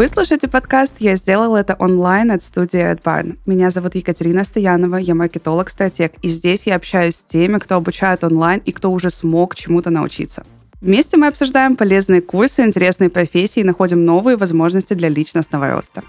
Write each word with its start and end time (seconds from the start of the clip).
Вы 0.00 0.08
слушаете 0.08 0.48
подкаст 0.48 0.94
«Я 1.00 1.14
сделал 1.16 1.56
это 1.56 1.74
онлайн» 1.78 2.30
от 2.30 2.42
студии 2.42 2.80
AdBarn. 2.80 3.38
Меня 3.44 3.70
зовут 3.70 3.96
Екатерина 3.96 4.44
Стоянова, 4.44 4.96
я 4.96 5.14
маркетолог-стратег, 5.14 6.14
и 6.22 6.28
здесь 6.28 6.66
я 6.66 6.76
общаюсь 6.76 7.16
с 7.16 7.22
теми, 7.22 7.58
кто 7.58 7.74
обучает 7.74 8.24
онлайн 8.24 8.62
и 8.64 8.72
кто 8.72 8.90
уже 8.90 9.10
смог 9.10 9.54
чему-то 9.54 9.90
научиться. 9.90 10.44
Вместе 10.80 11.18
мы 11.18 11.26
обсуждаем 11.26 11.76
полезные 11.76 12.22
курсы, 12.22 12.62
интересные 12.62 13.10
профессии 13.10 13.60
и 13.60 13.64
находим 13.64 14.04
новые 14.04 14.38
возможности 14.38 14.94
для 14.94 15.10
личностного 15.10 15.72
роста. 15.72 16.02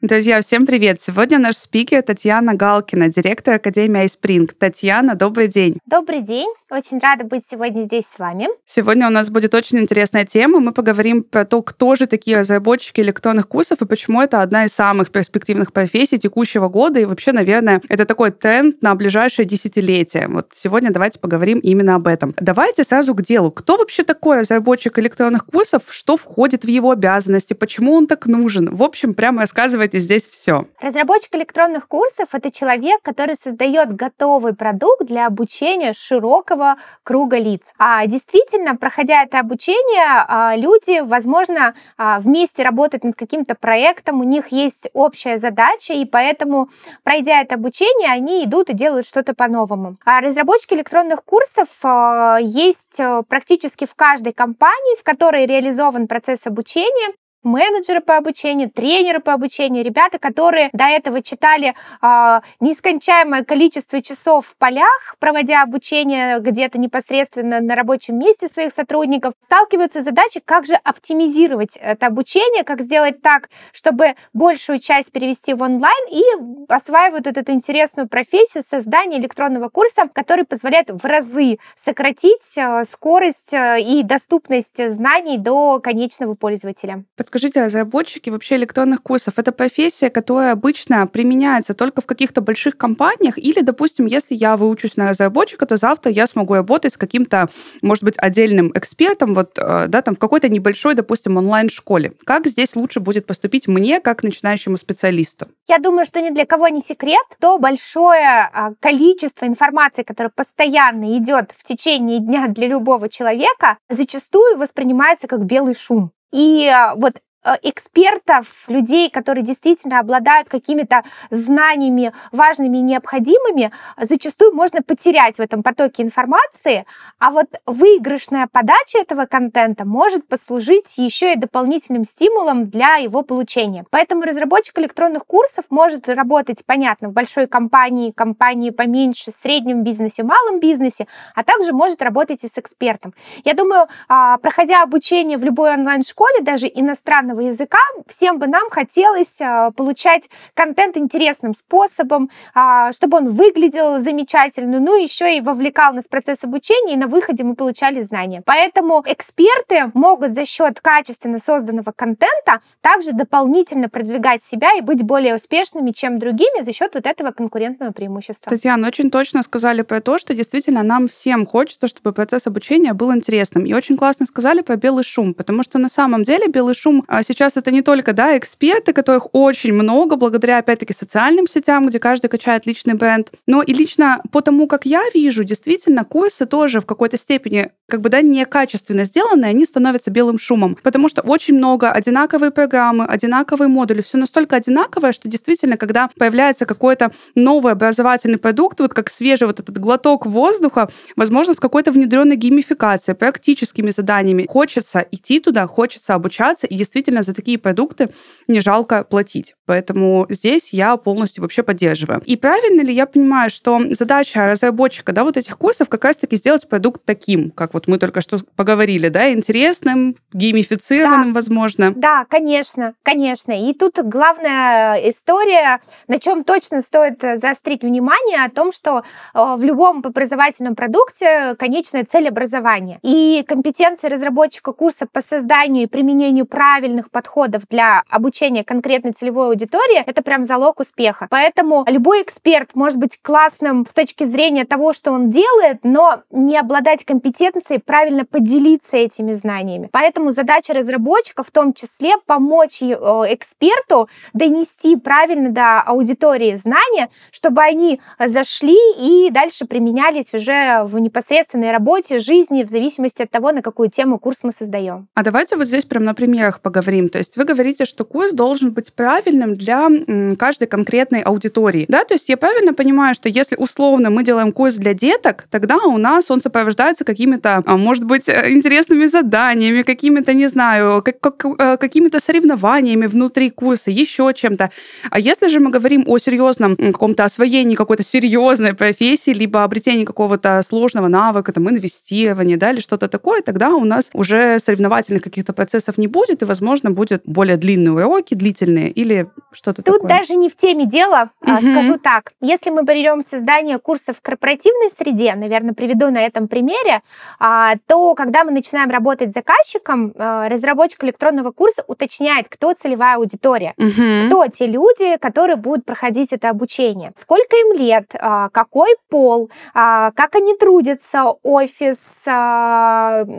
Друзья, 0.00 0.40
всем 0.40 0.64
привет! 0.64 1.02
Сегодня 1.02 1.40
наш 1.40 1.56
спикер 1.56 2.02
Татьяна 2.02 2.54
Галкина, 2.54 3.08
директор 3.08 3.54
Академии 3.54 4.04
iSpring. 4.04 4.48
Татьяна, 4.56 5.16
добрый 5.16 5.48
день! 5.48 5.80
Добрый 5.86 6.22
день! 6.22 6.46
Очень 6.70 6.98
рада 6.98 7.24
быть 7.24 7.44
сегодня 7.48 7.82
здесь 7.82 8.04
с 8.04 8.18
вами. 8.18 8.46
Сегодня 8.66 9.06
у 9.06 9.10
нас 9.10 9.30
будет 9.30 9.54
очень 9.54 9.78
интересная 9.78 10.26
тема. 10.26 10.60
Мы 10.60 10.72
поговорим 10.72 11.22
про 11.22 11.46
то, 11.46 11.62
кто 11.62 11.96
же 11.96 12.06
такие 12.06 12.38
разработчики 12.38 13.00
электронных 13.00 13.48
курсов 13.48 13.80
и 13.80 13.86
почему 13.86 14.20
это 14.20 14.42
одна 14.42 14.66
из 14.66 14.72
самых 14.72 15.10
перспективных 15.10 15.72
профессий 15.72 16.18
текущего 16.18 16.68
года. 16.68 17.00
И 17.00 17.06
вообще, 17.06 17.32
наверное, 17.32 17.80
это 17.88 18.04
такой 18.04 18.32
тренд 18.32 18.82
на 18.82 18.94
ближайшее 18.94 19.46
десятилетие. 19.46 20.28
Вот 20.28 20.48
сегодня 20.52 20.90
давайте 20.90 21.18
поговорим 21.18 21.58
именно 21.60 21.94
об 21.94 22.06
этом. 22.06 22.34
Давайте 22.38 22.84
сразу 22.84 23.14
к 23.14 23.22
делу. 23.22 23.50
Кто 23.50 23.78
вообще 23.78 24.02
такой 24.02 24.40
разработчик 24.40 24.98
электронных 24.98 25.46
курсов? 25.46 25.84
Что 25.88 26.18
входит 26.18 26.64
в 26.64 26.68
его 26.68 26.90
обязанности? 26.90 27.54
Почему 27.54 27.94
он 27.94 28.06
так 28.06 28.26
нужен? 28.26 28.74
В 28.76 28.82
общем, 28.82 29.14
прямо 29.14 29.40
рассказывать 29.88 29.92
делаете 29.92 29.98
здесь 29.98 30.28
все? 30.28 30.66
Разработчик 30.80 31.34
электронных 31.34 31.88
курсов— 31.88 32.28
это 32.32 32.50
человек, 32.50 33.00
который 33.02 33.34
создает 33.34 33.94
готовый 33.94 34.54
продукт 34.54 35.06
для 35.06 35.26
обучения 35.26 35.92
широкого 35.92 36.76
круга 37.02 37.38
лиц. 37.38 37.62
А 37.78 38.06
действительно, 38.06 38.76
проходя 38.76 39.22
это 39.22 39.40
обучение, 39.40 40.24
а, 40.28 40.56
люди, 40.56 41.00
возможно, 41.00 41.74
а, 41.96 42.20
вместе 42.20 42.62
работают 42.62 43.04
над 43.04 43.16
каким-то 43.16 43.54
проектом, 43.54 44.20
у 44.20 44.24
них 44.24 44.48
есть 44.52 44.88
общая 44.92 45.38
задача, 45.38 45.94
и 45.94 46.04
поэтому, 46.04 46.68
пройдя 47.04 47.40
это 47.40 47.54
обучение, 47.54 48.10
они 48.12 48.44
идут 48.44 48.70
и 48.70 48.74
делают 48.74 49.06
что-то 49.06 49.34
по-новому. 49.34 49.96
А 50.04 50.20
разработчики 50.20 50.74
электронных 50.74 51.24
курсов 51.24 51.68
а, 51.82 52.38
есть 52.40 53.00
практически 53.28 53.84
в 53.84 53.94
каждой 53.94 54.32
компании, 54.32 54.98
в 54.98 55.02
которой 55.02 55.46
реализован 55.46 56.06
процесс 56.06 56.46
обучения 56.46 57.14
менеджеры 57.42 58.00
по 58.00 58.16
обучению, 58.16 58.70
тренеры 58.70 59.20
по 59.20 59.32
обучению, 59.32 59.84
ребята, 59.84 60.18
которые 60.18 60.70
до 60.72 60.84
этого 60.84 61.22
читали 61.22 61.74
э, 62.02 62.40
нескончаемое 62.60 63.44
количество 63.44 64.02
часов 64.02 64.46
в 64.46 64.56
полях, 64.56 65.16
проводя 65.18 65.62
обучение 65.62 66.40
где-то 66.40 66.78
непосредственно 66.78 67.60
на 67.60 67.74
рабочем 67.74 68.18
месте 68.18 68.48
своих 68.48 68.72
сотрудников, 68.72 69.34
сталкиваются 69.44 70.00
с 70.00 70.04
задачей, 70.04 70.40
как 70.44 70.66
же 70.66 70.74
оптимизировать 70.74 71.76
это 71.80 72.06
обучение, 72.06 72.64
как 72.64 72.82
сделать 72.82 73.22
так, 73.22 73.50
чтобы 73.72 74.14
большую 74.32 74.80
часть 74.80 75.12
перевести 75.12 75.54
в 75.54 75.62
онлайн 75.62 76.08
и 76.10 76.22
осваивают 76.68 77.26
эту 77.26 77.52
интересную 77.52 78.08
профессию 78.08 78.62
создания 78.68 79.18
электронного 79.18 79.68
курса, 79.68 80.08
который 80.12 80.44
позволяет 80.44 80.90
в 80.90 81.04
разы 81.04 81.58
сократить 81.76 82.56
э, 82.56 82.84
скорость 82.84 83.52
э, 83.52 83.80
и 83.80 84.02
доступность 84.02 84.92
знаний 84.92 85.38
до 85.38 85.80
конечного 85.80 86.34
пользователя. 86.34 87.04
Подскажите, 87.38 87.64
разработчики 87.64 88.30
вообще 88.30 88.56
электронных 88.56 89.00
курсов, 89.00 89.34
это 89.36 89.52
профессия, 89.52 90.10
которая 90.10 90.50
обычно 90.50 91.06
применяется 91.06 91.72
только 91.72 92.02
в 92.02 92.06
каких-то 92.06 92.40
больших 92.40 92.76
компаниях 92.76 93.38
или, 93.38 93.60
допустим, 93.60 94.06
если 94.06 94.34
я 94.34 94.56
выучусь 94.56 94.96
на 94.96 95.08
разработчика, 95.08 95.64
то 95.64 95.76
завтра 95.76 96.10
я 96.10 96.26
смогу 96.26 96.54
работать 96.54 96.94
с 96.94 96.96
каким-то, 96.96 97.48
может 97.80 98.02
быть, 98.02 98.16
отдельным 98.18 98.72
экспертом, 98.74 99.34
вот, 99.34 99.56
э, 99.56 99.86
да, 99.86 100.02
там, 100.02 100.16
в 100.16 100.18
какой-то 100.18 100.48
небольшой, 100.48 100.96
допустим, 100.96 101.36
онлайн-школе. 101.36 102.14
Как 102.24 102.48
здесь 102.48 102.74
лучше 102.74 102.98
будет 102.98 103.24
поступить 103.24 103.68
мне, 103.68 104.00
как 104.00 104.24
начинающему 104.24 104.76
специалисту? 104.76 105.46
Я 105.68 105.78
думаю, 105.78 106.06
что 106.06 106.20
ни 106.20 106.30
для 106.30 106.44
кого 106.44 106.66
не 106.66 106.80
секрет, 106.80 107.24
то 107.40 107.56
большое 107.60 108.50
а, 108.52 108.72
количество 108.80 109.46
информации, 109.46 110.02
которое 110.02 110.30
постоянно 110.34 111.16
идет 111.16 111.52
в 111.56 111.62
течение 111.62 112.18
дня 112.18 112.48
для 112.48 112.66
любого 112.66 113.08
человека, 113.08 113.78
зачастую 113.88 114.58
воспринимается 114.58 115.28
как 115.28 115.44
белый 115.44 115.76
шум. 115.76 116.10
И 116.32 116.66
а, 116.66 116.94
вот 116.94 117.14
экспертов, 117.62 118.46
людей, 118.68 119.10
которые 119.10 119.44
действительно 119.44 120.00
обладают 120.00 120.48
какими-то 120.48 121.04
знаниями 121.30 122.12
важными 122.32 122.78
и 122.78 122.82
необходимыми, 122.82 123.72
зачастую 124.00 124.54
можно 124.54 124.82
потерять 124.82 125.36
в 125.36 125.40
этом 125.40 125.62
потоке 125.62 126.02
информации, 126.02 126.84
а 127.18 127.30
вот 127.30 127.46
выигрышная 127.66 128.48
подача 128.50 128.98
этого 128.98 129.26
контента 129.26 129.84
может 129.84 130.26
послужить 130.28 130.98
еще 130.98 131.32
и 131.32 131.36
дополнительным 131.36 132.04
стимулом 132.04 132.68
для 132.68 132.96
его 132.96 133.22
получения. 133.22 133.84
Поэтому 133.90 134.22
разработчик 134.22 134.78
электронных 134.78 135.24
курсов 135.26 135.64
может 135.70 136.08
работать, 136.08 136.64
понятно, 136.66 137.08
в 137.08 137.12
большой 137.12 137.46
компании, 137.46 138.10
компании 138.10 138.70
поменьше, 138.70 139.30
среднем 139.30 139.84
бизнесе, 139.84 140.22
малом 140.22 140.60
бизнесе, 140.60 141.06
а 141.34 141.42
также 141.42 141.72
может 141.72 142.02
работать 142.02 142.44
и 142.44 142.48
с 142.48 142.58
экспертом. 142.58 143.14
Я 143.44 143.54
думаю, 143.54 143.88
а, 144.08 144.38
проходя 144.38 144.82
обучение 144.82 145.38
в 145.38 145.44
любой 145.44 145.74
онлайн-школе, 145.74 146.40
даже 146.42 146.66
иностранного 146.66 147.37
иностранного 147.38 147.40
языка, 147.40 147.78
всем 148.06 148.38
бы 148.38 148.46
нам 148.46 148.70
хотелось 148.70 149.40
а, 149.40 149.70
получать 149.70 150.28
контент 150.54 150.96
интересным 150.96 151.54
способом, 151.54 152.30
а, 152.54 152.92
чтобы 152.92 153.18
он 153.18 153.28
выглядел 153.28 154.00
замечательно, 154.00 154.80
ну 154.80 155.00
еще 155.00 155.36
и 155.36 155.40
вовлекал 155.40 155.92
нас 155.94 156.04
в 156.04 156.08
процесс 156.08 156.44
обучения, 156.44 156.94
и 156.94 156.96
на 156.96 157.06
выходе 157.06 157.44
мы 157.44 157.54
получали 157.54 158.00
знания. 158.00 158.42
Поэтому 158.44 159.02
эксперты 159.06 159.90
могут 159.94 160.34
за 160.34 160.44
счет 160.44 160.80
качественно 160.80 161.38
созданного 161.38 161.92
контента 161.92 162.60
также 162.80 163.12
дополнительно 163.12 163.88
продвигать 163.88 164.42
себя 164.42 164.70
и 164.76 164.80
быть 164.80 165.02
более 165.02 165.34
успешными, 165.34 165.92
чем 165.92 166.18
другими 166.18 166.62
за 166.62 166.72
счет 166.72 166.94
вот 166.94 167.06
этого 167.06 167.30
конкурентного 167.30 167.92
преимущества. 167.92 168.50
Татьяна, 168.50 168.88
очень 168.88 169.10
точно 169.10 169.42
сказали 169.42 169.82
про 169.82 170.00
то, 170.00 170.18
что 170.18 170.34
действительно 170.34 170.82
нам 170.82 171.08
всем 171.08 171.46
хочется, 171.46 171.88
чтобы 171.88 172.12
процесс 172.12 172.46
обучения 172.46 172.92
был 172.92 173.14
интересным. 173.14 173.64
И 173.64 173.74
очень 173.74 173.96
классно 173.96 174.26
сказали 174.26 174.60
про 174.62 174.76
белый 174.76 175.04
шум, 175.04 175.34
потому 175.34 175.62
что 175.62 175.78
на 175.78 175.88
самом 175.88 176.22
деле 176.22 176.48
белый 176.48 176.74
шум 176.74 177.04
а, 177.18 177.22
сейчас 177.24 177.56
это 177.56 177.72
не 177.72 177.82
только 177.82 178.12
да, 178.12 178.38
эксперты, 178.38 178.92
которых 178.92 179.28
очень 179.32 179.72
много, 179.72 180.14
благодаря, 180.14 180.58
опять-таки, 180.58 180.92
социальным 180.92 181.48
сетям, 181.48 181.88
где 181.88 181.98
каждый 181.98 182.28
качает 182.28 182.64
личный 182.64 182.94
бренд, 182.94 183.32
но 183.46 183.60
и 183.60 183.72
лично 183.72 184.20
по 184.30 184.40
тому, 184.40 184.68
как 184.68 184.86
я 184.86 185.02
вижу, 185.12 185.42
действительно, 185.42 186.04
курсы 186.04 186.46
тоже 186.46 186.80
в 186.80 186.86
какой-то 186.86 187.16
степени 187.16 187.72
как 187.88 188.02
бы, 188.02 188.10
да, 188.10 188.20
некачественно 188.20 189.04
сделанные, 189.04 189.48
они 189.48 189.64
становятся 189.64 190.10
белым 190.10 190.38
шумом, 190.38 190.76
потому 190.82 191.08
что 191.08 191.22
очень 191.22 191.54
много 191.54 191.90
одинаковые 191.90 192.50
программы, 192.50 193.06
одинаковые 193.06 193.68
модули, 193.68 194.02
все 194.02 194.18
настолько 194.18 194.56
одинаковое, 194.56 195.12
что 195.12 195.26
действительно, 195.26 195.78
когда 195.78 196.10
появляется 196.18 196.66
какой-то 196.66 197.12
новый 197.34 197.72
образовательный 197.72 198.36
продукт, 198.36 198.78
вот 198.80 198.92
как 198.92 199.08
свежий 199.08 199.46
вот 199.46 199.58
этот 199.58 199.78
глоток 199.78 200.26
воздуха, 200.26 200.90
возможно, 201.16 201.54
с 201.54 201.60
какой-то 201.60 201.90
внедренной 201.90 202.36
геймификацией, 202.36 203.16
практическими 203.16 203.88
заданиями, 203.88 204.44
хочется 204.46 205.06
идти 205.10 205.40
туда, 205.40 205.66
хочется 205.66 206.14
обучаться, 206.14 206.66
и 206.66 206.74
действительно 206.76 207.07
действительно 207.08 207.22
за 207.22 207.34
такие 207.34 207.58
продукты 207.58 208.10
не 208.48 208.60
жалко 208.60 209.04
платить. 209.04 209.54
Поэтому 209.66 210.26
здесь 210.28 210.72
я 210.72 210.96
полностью 210.96 211.42
вообще 211.42 211.62
поддерживаю. 211.62 212.22
И 212.26 212.36
правильно 212.36 212.82
ли 212.82 212.92
я 212.92 213.06
понимаю, 213.06 213.50
что 213.50 213.80
задача 213.90 214.50
разработчика 214.50 215.12
да, 215.12 215.24
вот 215.24 215.36
этих 215.36 215.56
курсов 215.58 215.88
как 215.88 216.04
раз-таки 216.04 216.36
сделать 216.36 216.68
продукт 216.68 217.02
таким, 217.04 217.50
как 217.50 217.74
вот 217.74 217.88
мы 217.88 217.98
только 217.98 218.20
что 218.20 218.38
поговорили, 218.56 219.08
да, 219.08 219.32
интересным, 219.32 220.16
геймифицированным, 220.32 221.32
да. 221.32 221.34
возможно? 221.34 221.92
Да, 221.94 222.24
конечно, 222.28 222.94
конечно. 223.02 223.52
И 223.52 223.74
тут 223.74 223.98
главная 224.02 224.96
история, 225.10 225.80
на 226.08 226.18
чем 226.18 226.44
точно 226.44 226.82
стоит 226.82 227.20
заострить 227.20 227.82
внимание, 227.82 228.44
о 228.44 228.50
том, 228.50 228.72
что 228.72 228.98
э, 228.98 229.02
в 229.34 229.64
любом 229.64 230.02
образовательном 230.04 230.74
продукте 230.74 231.54
конечная 231.58 232.04
цель 232.04 232.28
образования. 232.28 232.98
И 233.02 233.44
компетенции 233.46 234.08
разработчика 234.08 234.72
курса 234.72 235.06
по 235.10 235.20
созданию 235.20 235.84
и 235.84 235.86
применению 235.86 236.46
правильных 236.46 236.97
правильных 236.98 237.10
подходов 237.10 237.62
для 237.70 238.02
обучения 238.08 238.64
конкретной 238.64 239.12
целевой 239.12 239.48
аудитории, 239.48 240.02
это 240.06 240.22
прям 240.22 240.44
залог 240.44 240.80
успеха. 240.80 241.26
Поэтому 241.30 241.84
любой 241.86 242.22
эксперт 242.22 242.74
может 242.74 242.98
быть 242.98 243.18
классным 243.22 243.86
с 243.86 243.92
точки 243.92 244.24
зрения 244.24 244.64
того, 244.64 244.92
что 244.92 245.12
он 245.12 245.30
делает, 245.30 245.78
но 245.84 246.22
не 246.30 246.58
обладать 246.58 247.04
компетенцией 247.04 247.80
правильно 247.80 248.24
поделиться 248.24 248.96
этими 248.96 249.34
знаниями. 249.34 249.88
Поэтому 249.92 250.30
задача 250.30 250.74
разработчика 250.74 251.42
в 251.42 251.50
том 251.50 251.72
числе 251.72 252.14
помочь 252.26 252.82
э, 252.82 252.94
эксперту 253.28 254.08
донести 254.34 254.96
правильно 254.96 255.50
до 255.50 255.80
аудитории 255.80 256.54
знания, 256.56 257.08
чтобы 257.30 257.62
они 257.62 258.00
зашли 258.18 258.78
и 258.98 259.30
дальше 259.30 259.66
применялись 259.66 260.34
уже 260.34 260.82
в 260.84 260.98
непосредственной 260.98 261.72
работе, 261.72 262.18
жизни, 262.18 262.64
в 262.64 262.70
зависимости 262.70 263.22
от 263.22 263.30
того, 263.30 263.52
на 263.52 263.62
какую 263.62 263.90
тему 263.90 264.18
курс 264.18 264.38
мы 264.42 264.52
создаем. 264.52 265.08
А 265.14 265.22
давайте 265.22 265.56
вот 265.56 265.66
здесь 265.66 265.84
прям 265.84 266.04
на 266.04 266.14
примерах 266.14 266.60
поговорим. 266.60 266.87
То 266.88 267.18
есть 267.18 267.36
вы 267.36 267.44
говорите, 267.44 267.84
что 267.84 268.04
курс 268.04 268.32
должен 268.32 268.72
быть 268.72 268.92
правильным 268.92 269.56
для 269.56 269.88
каждой 270.36 270.66
конкретной 270.68 271.20
аудитории. 271.20 271.84
Да, 271.88 272.04
то 272.04 272.14
есть 272.14 272.28
я 272.28 272.36
правильно 272.36 272.72
понимаю, 272.72 273.14
что 273.14 273.28
если 273.28 273.56
условно 273.56 274.10
мы 274.10 274.24
делаем 274.24 274.52
курс 274.52 274.74
для 274.74 274.94
деток, 274.94 275.46
тогда 275.50 275.76
у 275.76 275.98
нас 275.98 276.30
он 276.30 276.40
сопровождается 276.40 277.04
какими-то, 277.04 277.62
а, 277.66 277.76
может 277.76 278.04
быть, 278.04 278.28
э, 278.28 278.52
интересными 278.52 279.06
заданиями, 279.06 279.82
какими-то, 279.82 280.32
не 280.34 280.48
знаю, 280.48 281.02
как, 281.02 281.20
как, 281.20 281.44
э, 281.44 281.76
какими-то 281.76 282.20
соревнованиями 282.20 283.06
внутри 283.06 283.50
курса, 283.50 283.90
еще 283.90 284.32
чем-то. 284.34 284.70
А 285.10 285.20
если 285.20 285.48
же 285.48 285.60
мы 285.60 285.70
говорим 285.70 286.04
о 286.06 286.18
серьезном 286.18 286.76
каком-то 286.76 287.24
освоении 287.24 287.74
какой-то 287.74 288.02
серьезной 288.02 288.74
профессии, 288.74 289.32
либо 289.32 289.64
обретении 289.64 290.04
какого-то 290.04 290.62
сложного 290.66 291.08
навыка, 291.08 291.52
там, 291.52 291.68
инвестирования, 291.68 292.56
да, 292.56 292.70
или 292.70 292.80
что-то 292.80 293.08
такое, 293.08 293.42
тогда 293.42 293.70
у 293.70 293.84
нас 293.84 294.10
уже 294.14 294.58
соревновательных 294.58 295.22
каких-то 295.22 295.52
процессов 295.52 295.98
не 295.98 296.06
будет, 296.06 296.42
и, 296.42 296.44
возможно, 296.44 296.77
будет 296.84 297.22
более 297.24 297.56
длинные 297.56 298.06
уроки, 298.06 298.34
длительные, 298.34 298.90
или 298.90 299.28
что-то 299.52 299.82
Тут 299.82 300.02
такое. 300.02 300.18
даже 300.18 300.34
не 300.36 300.48
в 300.48 300.56
теме 300.56 300.86
дела, 300.86 301.30
угу. 301.40 301.56
скажу 301.58 301.98
так. 301.98 302.32
Если 302.40 302.70
мы 302.70 302.82
берем 302.84 303.22
создание 303.22 303.78
курсов 303.78 304.16
в 304.18 304.22
корпоративной 304.22 304.90
среде, 304.90 305.34
наверное, 305.34 305.74
приведу 305.74 306.10
на 306.10 306.18
этом 306.18 306.48
примере, 306.48 307.02
а, 307.38 307.74
то 307.86 308.14
когда 308.14 308.44
мы 308.44 308.50
начинаем 308.50 308.90
работать 308.90 309.30
с 309.30 309.34
заказчиком, 309.34 310.12
э, 310.14 310.48
разработчик 310.48 311.04
электронного 311.04 311.50
курса 311.52 311.84
уточняет, 311.86 312.48
кто 312.48 312.72
целевая 312.72 313.16
аудитория, 313.16 313.74
угу. 313.76 314.26
кто 314.26 314.46
те 314.46 314.66
люди, 314.66 315.16
которые 315.18 315.56
будут 315.56 315.84
проходить 315.84 316.32
это 316.32 316.50
обучение, 316.50 317.12
сколько 317.16 317.56
им 317.56 317.78
лет, 317.78 318.14
а, 318.14 318.48
какой 318.50 318.96
пол, 319.08 319.50
как 319.74 320.34
они 320.34 320.54
трудятся, 320.56 321.24
офис, 321.42 321.98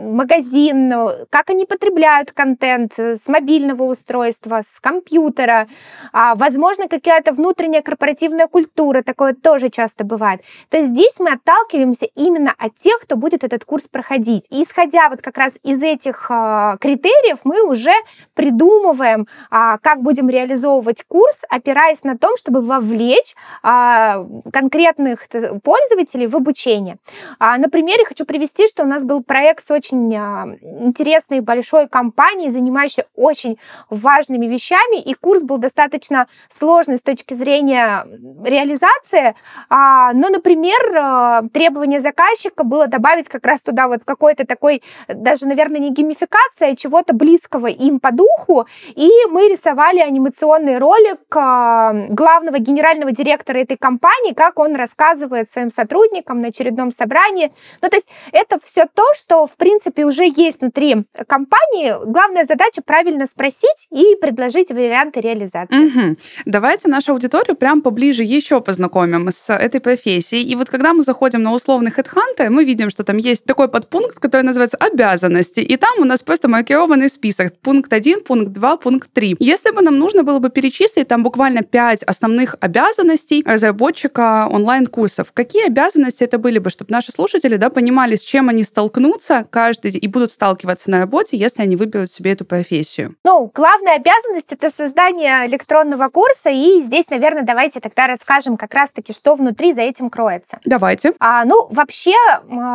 магазин, 0.08 0.92
как 1.30 1.50
они 1.50 1.64
потребляют 1.64 2.32
контент 2.32 2.98
с 2.98 3.28
мобильного 3.30 3.84
устройства, 3.84 4.62
с 4.62 4.80
компьютера, 4.80 5.68
возможно, 6.12 6.88
какая-то 6.88 7.32
внутренняя 7.32 7.82
корпоративная 7.82 8.46
культура, 8.46 9.02
такое 9.02 9.34
тоже 9.34 9.70
часто 9.70 10.04
бывает. 10.04 10.40
То 10.68 10.78
есть 10.78 10.90
здесь 10.90 11.18
мы 11.18 11.32
отталкиваемся 11.32 12.06
именно 12.14 12.54
от 12.58 12.76
тех, 12.76 13.00
кто 13.00 13.16
будет 13.16 13.44
этот 13.44 13.64
курс 13.64 13.88
проходить. 13.88 14.44
И 14.50 14.62
исходя 14.62 15.08
вот 15.08 15.22
как 15.22 15.38
раз 15.38 15.54
из 15.62 15.82
этих 15.82 16.30
э, 16.30 16.76
критериев, 16.80 17.38
мы 17.44 17.62
уже 17.62 17.92
придумываем, 18.34 19.26
э, 19.50 19.78
как 19.82 20.02
будем 20.02 20.28
реализовывать 20.28 21.04
курс, 21.06 21.42
опираясь 21.48 22.04
на 22.04 22.18
том, 22.18 22.36
чтобы 22.36 22.60
вовлечь 22.60 23.34
э, 23.62 24.26
конкретных 24.52 25.28
пользователей 25.62 26.26
в 26.26 26.36
обучение. 26.36 26.96
А, 27.38 27.58
на 27.58 27.68
примере 27.68 28.04
хочу 28.04 28.24
привести, 28.24 28.66
что 28.66 28.82
у 28.82 28.86
нас 28.86 29.04
был 29.04 29.22
проект 29.22 29.66
с 29.66 29.70
очень 29.70 30.14
э, 30.14 30.58
интересной 30.84 31.40
большой 31.40 31.88
компанией, 31.88 32.50
занимающейся 32.50 33.06
очень 33.20 33.58
важными 33.90 34.46
вещами, 34.46 35.00
и 35.00 35.14
курс 35.14 35.42
был 35.42 35.58
достаточно 35.58 36.26
сложный 36.48 36.96
с 36.96 37.02
точки 37.02 37.34
зрения 37.34 38.06
реализации, 38.44 39.34
а, 39.68 40.12
но, 40.12 40.28
например, 40.28 41.48
требование 41.50 42.00
заказчика 42.00 42.64
было 42.64 42.86
добавить 42.86 43.28
как 43.28 43.44
раз 43.46 43.60
туда 43.60 43.88
вот 43.88 44.02
какой-то 44.04 44.46
такой, 44.46 44.82
даже, 45.08 45.46
наверное, 45.46 45.80
не 45.80 45.92
геймификация, 45.92 46.72
а 46.72 46.76
чего-то 46.76 47.14
близкого 47.14 47.66
им 47.66 48.00
по 48.00 48.12
духу, 48.12 48.66
и 48.94 49.10
мы 49.30 49.48
рисовали 49.48 50.00
анимационный 50.00 50.78
ролик 50.78 51.20
главного 51.30 52.58
генерального 52.58 53.12
директора 53.12 53.58
этой 53.58 53.76
компании, 53.76 54.32
как 54.32 54.58
он 54.58 54.74
рассказывает 54.76 55.50
своим 55.50 55.70
сотрудникам 55.70 56.40
на 56.40 56.48
очередном 56.48 56.92
собрании. 56.92 57.52
Ну, 57.82 57.88
то 57.88 57.96
есть 57.96 58.08
это 58.32 58.58
все 58.64 58.86
то, 58.92 59.04
что, 59.14 59.46
в 59.46 59.52
принципе, 59.52 60.04
уже 60.04 60.24
есть 60.24 60.60
внутри 60.60 61.04
компании. 61.26 61.94
Главная 62.06 62.44
задача 62.44 62.82
правильно 62.84 63.09
спросить 63.26 63.88
и 63.90 64.16
предложить 64.20 64.70
варианты 64.70 65.20
реализации. 65.20 65.86
Угу. 65.86 66.16
Давайте 66.46 66.88
нашу 66.88 67.12
аудиторию 67.12 67.56
прям 67.56 67.82
поближе 67.82 68.22
еще 68.22 68.60
познакомим 68.60 69.28
с 69.30 69.52
этой 69.52 69.80
профессией. 69.80 70.42
И 70.42 70.54
вот 70.56 70.70
когда 70.70 70.92
мы 70.92 71.02
заходим 71.02 71.42
на 71.42 71.52
условный 71.52 71.90
HeadHunter, 71.90 72.50
мы 72.50 72.64
видим, 72.64 72.90
что 72.90 73.04
там 73.04 73.16
есть 73.18 73.44
такой 73.44 73.68
подпункт, 73.68 74.18
который 74.18 74.42
называется 74.42 74.76
«Обязанности». 74.76 75.60
И 75.60 75.76
там 75.76 75.90
у 75.98 76.04
нас 76.04 76.22
просто 76.22 76.48
маркированный 76.48 77.08
список. 77.08 77.58
Пункт 77.60 77.92
1, 77.92 78.24
пункт 78.24 78.52
2, 78.52 78.76
пункт 78.76 79.10
3. 79.12 79.36
Если 79.38 79.70
бы 79.70 79.82
нам 79.82 79.98
нужно 79.98 80.22
было 80.22 80.38
бы 80.38 80.50
перечислить 80.50 81.08
там 81.08 81.22
буквально 81.22 81.62
5 81.62 82.02
основных 82.04 82.56
обязанностей 82.60 83.42
разработчика 83.46 84.48
онлайн-курсов, 84.50 85.32
какие 85.32 85.66
обязанности 85.66 86.24
это 86.24 86.38
были 86.38 86.58
бы, 86.58 86.70
чтобы 86.70 86.92
наши 86.92 87.12
слушатели 87.12 87.56
да, 87.56 87.70
понимали, 87.70 88.16
с 88.16 88.22
чем 88.22 88.48
они 88.48 88.64
столкнутся 88.64 89.46
каждый 89.50 89.90
и 89.92 90.08
будут 90.08 90.32
сталкиваться 90.32 90.90
на 90.90 91.00
работе, 91.00 91.36
если 91.36 91.62
они 91.62 91.76
выберут 91.76 92.10
себе 92.10 92.32
эту 92.32 92.44
профессию? 92.44 92.89
Ну, 93.24 93.50
главная 93.54 93.94
обязанность— 93.96 94.48
это 94.52 94.70
создание 94.70 95.46
электронного 95.46 96.08
курса, 96.08 96.50
и 96.50 96.80
здесь, 96.80 97.08
наверное, 97.10 97.42
давайте 97.42 97.80
тогда 97.80 98.06
расскажем 98.06 98.56
как 98.56 98.74
раз-таки, 98.74 99.12
что 99.12 99.34
внутри 99.34 99.72
за 99.72 99.82
этим 99.82 100.10
кроется. 100.10 100.58
Давайте. 100.64 101.12
А, 101.20 101.44
ну, 101.44 101.68
вообще, 101.70 102.14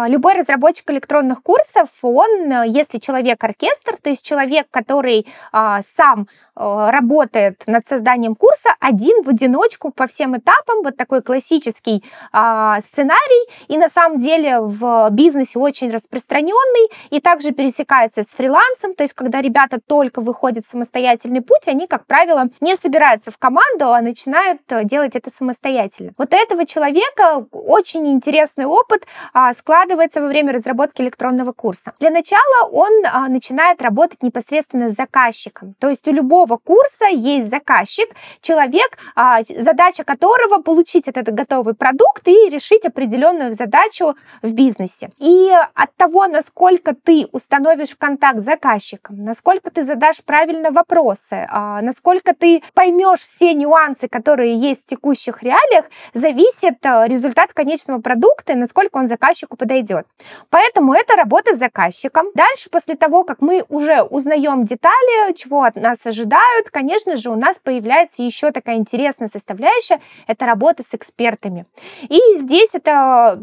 любой 0.08 0.34
разработчик 0.34 0.90
электронных 0.92 1.44
курсов, 1.44 1.90
он, 2.02 2.64
если 2.64 3.00
человек-оркестр, 3.00 3.98
то 4.02 4.10
есть 4.10 4.26
человек, 4.26 4.68
который 4.72 5.28
а, 5.52 5.82
сам 5.82 6.28
работает 6.56 7.64
над 7.68 7.88
созданием 7.88 8.36
курса, 8.36 8.76
один 8.80 9.24
в 9.24 9.30
одиночку 9.30 9.92
по 9.92 10.08
всем 10.08 10.38
этапам, 10.38 10.84
вот 10.84 10.98
такой 10.98 11.22
классический 11.22 12.04
а, 12.32 12.80
сценарий, 12.82 13.50
и 13.68 13.78
на 13.78 13.90
самом 13.90 14.20
деле 14.20 14.60
в 14.60 15.10
бизнесе 15.12 15.60
очень 15.60 15.92
распространенный, 15.92 16.90
и 17.10 17.20
также 17.20 17.52
пересекается 17.52 18.24
с 18.24 18.28
фрилансом, 18.28 18.96
то 18.96 19.04
есть 19.04 19.14
когда 19.14 19.42
ребята 19.42 19.80
только 19.86 20.22
выходят 20.22 20.66
в 20.66 20.70
самостоятельный 20.70 21.42
путь, 21.42 21.68
они, 21.68 21.88
как 21.88 22.06
правило, 22.06 22.46
не 22.62 22.76
собираются 22.76 23.32
в 23.32 23.38
команду, 23.38 23.92
а 23.92 24.02
начинают 24.02 24.62
делать 24.84 25.16
это 25.16 25.30
самостоятельно. 25.30 26.14
Вот 26.18 26.34
этого 26.34 26.66
человека 26.66 27.46
очень 27.52 28.08
интересный 28.08 28.66
опыт 28.66 29.06
а, 29.34 29.54
складывается 29.54 30.22
во 30.22 30.28
время 30.28 30.54
разработки 30.54 31.02
электронного 31.02 31.52
курса. 31.52 31.94
Для 32.00 32.10
начала 32.10 32.70
он 32.72 32.92
а, 33.06 33.28
начинает 33.28 33.82
работать 33.82 34.24
непосредственно 34.24 34.90
с 34.90 34.94
заказчиком. 34.94 35.76
То 35.80 35.90
есть 35.90 36.08
у 36.08 36.12
любого 36.12 36.45
курса 36.54 37.08
есть 37.12 37.50
заказчик, 37.50 38.10
человек, 38.42 38.98
а, 39.16 39.40
задача 39.58 40.04
которого 40.04 40.62
получить 40.62 41.08
этот 41.08 41.34
готовый 41.34 41.74
продукт 41.74 42.28
и 42.28 42.50
решить 42.50 42.86
определенную 42.86 43.54
задачу 43.54 44.16
в 44.42 44.52
бизнесе. 44.54 45.10
И 45.20 45.52
от 45.74 45.96
того, 45.96 46.28
насколько 46.28 46.94
ты 46.94 47.28
установишь 47.32 47.96
контакт 47.96 48.40
с 48.40 48.44
заказчиком, 48.44 49.24
насколько 49.24 49.72
ты 49.72 49.84
задашь 49.84 50.24
правильно 50.24 50.72
вопросы, 50.72 51.48
насколько 51.82 52.34
ты 52.34 52.62
поймешь 52.74 53.20
все 53.20 53.54
нюансы, 53.54 54.08
которые 54.08 54.56
есть 54.56 54.84
в 54.84 54.86
текущих 54.88 55.44
реалиях, 55.44 55.86
зависит 56.14 56.78
результат 56.84 57.54
конечного 57.54 58.02
продукта 58.02 58.54
и 58.54 58.56
насколько 58.56 58.98
он 58.98 59.08
заказчику 59.08 59.58
подойдет. 59.58 60.06
Поэтому 60.50 60.94
это 60.94 61.16
работа 61.16 61.56
с 61.56 61.60
заказчиком. 61.60 62.28
Дальше, 62.36 62.70
после 62.70 62.96
того, 62.96 63.24
как 63.24 63.42
мы 63.42 63.64
уже 63.70 64.02
узнаем 64.04 64.66
детали, 64.66 65.34
чего 65.34 65.64
от 65.64 65.76
нас 65.76 66.06
ожидают, 66.06 66.35
конечно 66.72 67.16
же, 67.16 67.30
у 67.30 67.36
нас 67.36 67.58
появляется 67.58 68.24
еще 68.24 68.52
такая 68.52 68.78
интересная 68.78 69.28
составляющая, 69.28 70.00
это 70.28 70.46
работа 70.46 70.84
с 70.84 70.94
экспертами. 70.94 71.66
И 72.10 72.20
здесь 72.38 72.70
это 72.74 73.40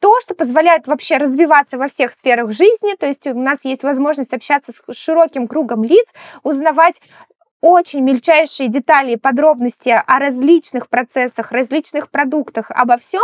то, 0.00 0.18
что 0.20 0.34
позволяет 0.34 0.86
вообще 0.86 1.18
развиваться 1.18 1.78
во 1.78 1.88
всех 1.88 2.12
сферах 2.12 2.52
жизни. 2.52 2.96
То 2.96 3.06
есть 3.06 3.26
у 3.26 3.38
нас 3.38 3.58
есть 3.64 3.82
возможность 3.82 4.32
общаться 4.32 4.72
с 4.72 4.82
широким 4.94 5.46
кругом 5.46 5.84
лиц, 5.84 6.08
узнавать 6.42 7.00
очень 7.60 8.00
мельчайшие 8.00 8.68
детали 8.68 9.12
и 9.12 9.16
подробности 9.16 9.88
о 9.88 10.18
различных 10.18 10.88
процессах, 10.88 11.52
различных 11.52 12.08
продуктах, 12.08 12.70
обо 12.70 12.96
всем. 12.96 13.22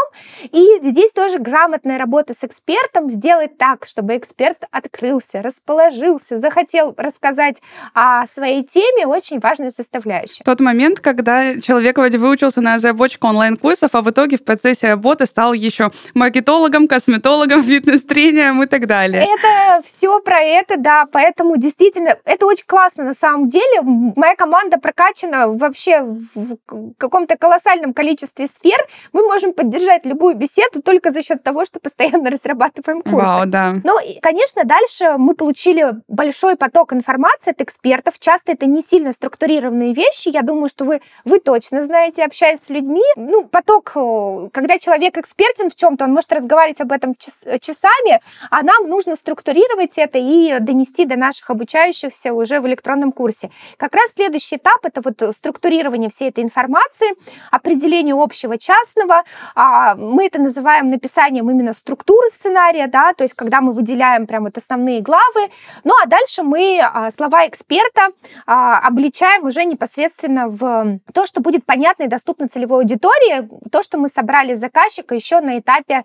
И 0.52 0.78
здесь 0.82 1.12
тоже 1.12 1.38
грамотная 1.38 1.98
работа 1.98 2.34
с 2.38 2.44
экспертом 2.44 3.10
сделать 3.10 3.56
так, 3.56 3.86
чтобы 3.86 4.16
эксперт 4.16 4.64
открылся, 4.70 5.42
расположился, 5.42 6.38
захотел 6.38 6.94
рассказать 6.96 7.62
о 7.94 8.26
своей 8.26 8.62
теме, 8.62 9.06
очень 9.06 9.40
важная 9.40 9.70
составляющая. 9.70 10.44
Тот 10.44 10.60
момент, 10.60 11.00
когда 11.00 11.60
человек 11.60 11.96
вроде 11.96 12.18
выучился 12.18 12.60
на 12.60 12.74
разработчику 12.74 13.28
онлайн-курсов, 13.28 13.94
а 13.94 14.02
в 14.02 14.10
итоге 14.10 14.36
в 14.36 14.44
процессе 14.44 14.88
работы 14.88 15.26
стал 15.26 15.54
еще 15.54 15.90
маркетологом, 16.14 16.88
косметологом, 16.88 17.62
фитнес-тренером 17.64 18.62
и 18.62 18.66
так 18.66 18.86
далее. 18.86 19.22
Это 19.24 19.82
все 19.84 20.20
про 20.20 20.40
это, 20.40 20.76
да, 20.76 21.06
поэтому 21.10 21.56
действительно 21.56 22.18
это 22.24 22.46
очень 22.46 22.66
классно 22.66 23.04
на 23.04 23.14
самом 23.14 23.48
деле 23.48 23.82
моя 24.26 24.36
команда 24.36 24.78
прокачана 24.78 25.48
вообще 25.48 26.02
в 26.02 26.56
каком-то 26.98 27.36
колоссальном 27.36 27.94
количестве 27.94 28.48
сфер, 28.48 28.84
мы 29.12 29.22
можем 29.22 29.52
поддержать 29.52 30.04
любую 30.04 30.34
беседу 30.34 30.82
только 30.82 31.12
за 31.12 31.22
счет 31.22 31.44
того, 31.44 31.64
что 31.64 31.78
постоянно 31.78 32.30
разрабатываем 32.32 33.02
курсы. 33.02 33.16
Вау, 33.16 33.46
да. 33.46 33.76
Ну, 33.84 34.00
и, 34.00 34.18
конечно, 34.20 34.64
дальше 34.64 35.16
мы 35.16 35.34
получили 35.34 35.94
большой 36.08 36.56
поток 36.56 36.92
информации 36.92 37.52
от 37.52 37.60
экспертов. 37.60 38.18
Часто 38.18 38.52
это 38.52 38.66
не 38.66 38.82
сильно 38.82 39.12
структурированные 39.12 39.94
вещи. 39.94 40.28
Я 40.28 40.42
думаю, 40.42 40.68
что 40.68 40.84
вы, 40.84 41.02
вы 41.24 41.38
точно 41.38 41.84
знаете, 41.84 42.24
общаясь 42.24 42.60
с 42.60 42.70
людьми. 42.70 43.04
Ну, 43.16 43.44
поток, 43.44 43.92
э, 43.94 44.48
когда 44.52 44.78
человек 44.78 45.18
экспертен 45.18 45.70
в 45.70 45.76
чем-то, 45.76 46.04
он 46.04 46.12
может 46.12 46.32
разговаривать 46.32 46.80
об 46.80 46.90
этом 46.90 47.14
час, 47.14 47.44
часами, 47.60 48.20
а 48.50 48.62
нам 48.62 48.88
нужно 48.88 49.14
структурировать 49.14 49.98
это 49.98 50.18
и 50.18 50.58
донести 50.58 51.04
до 51.04 51.16
наших 51.16 51.48
обучающихся 51.50 52.32
уже 52.32 52.60
в 52.60 52.66
электронном 52.66 53.12
курсе. 53.12 53.50
Как 53.76 53.94
раз 53.94 54.15
следующий 54.16 54.56
этап— 54.56 54.78
это 54.84 55.00
вот 55.02 55.22
структурирование 55.36 56.10
всей 56.10 56.30
этой 56.30 56.42
информации, 56.42 57.14
определение 57.50 58.14
общего, 58.14 58.58
частного. 58.58 59.24
А, 59.54 59.94
мы 59.94 60.26
это 60.26 60.40
называем 60.40 60.90
написанием 60.90 61.50
именно 61.50 61.72
структуры 61.72 62.28
сценария, 62.30 62.86
да, 62.86 63.12
то 63.12 63.24
есть 63.24 63.34
когда 63.34 63.60
мы 63.60 63.72
выделяем 63.72 64.26
прям 64.26 64.44
вот 64.44 64.56
основные 64.56 65.00
главы. 65.00 65.50
Ну 65.84 65.92
а 66.02 66.06
дальше 66.06 66.42
мы 66.42 66.80
а, 66.82 67.10
слова 67.10 67.46
эксперта 67.46 68.08
а, 68.46 68.78
обличаем 68.78 69.44
уже 69.44 69.64
непосредственно 69.64 70.48
в 70.48 70.98
то, 71.12 71.26
что 71.26 71.40
будет 71.40 71.66
понятно 71.66 72.04
и 72.04 72.08
доступно 72.08 72.48
целевой 72.48 72.80
аудитории, 72.80 73.48
то, 73.70 73.82
что 73.82 73.98
мы 73.98 74.08
собрали 74.08 74.54
с 74.54 74.58
заказчика 74.58 75.14
еще 75.14 75.40
на 75.40 75.58
этапе 75.58 76.04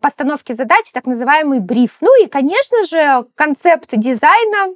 постановки 0.00 0.52
задач, 0.52 0.92
так 0.92 1.06
называемый 1.06 1.60
бриф. 1.60 1.96
Ну 2.00 2.22
и, 2.22 2.26
конечно 2.26 2.84
же, 2.84 3.26
концепт 3.34 3.88
дизайна 3.92 4.74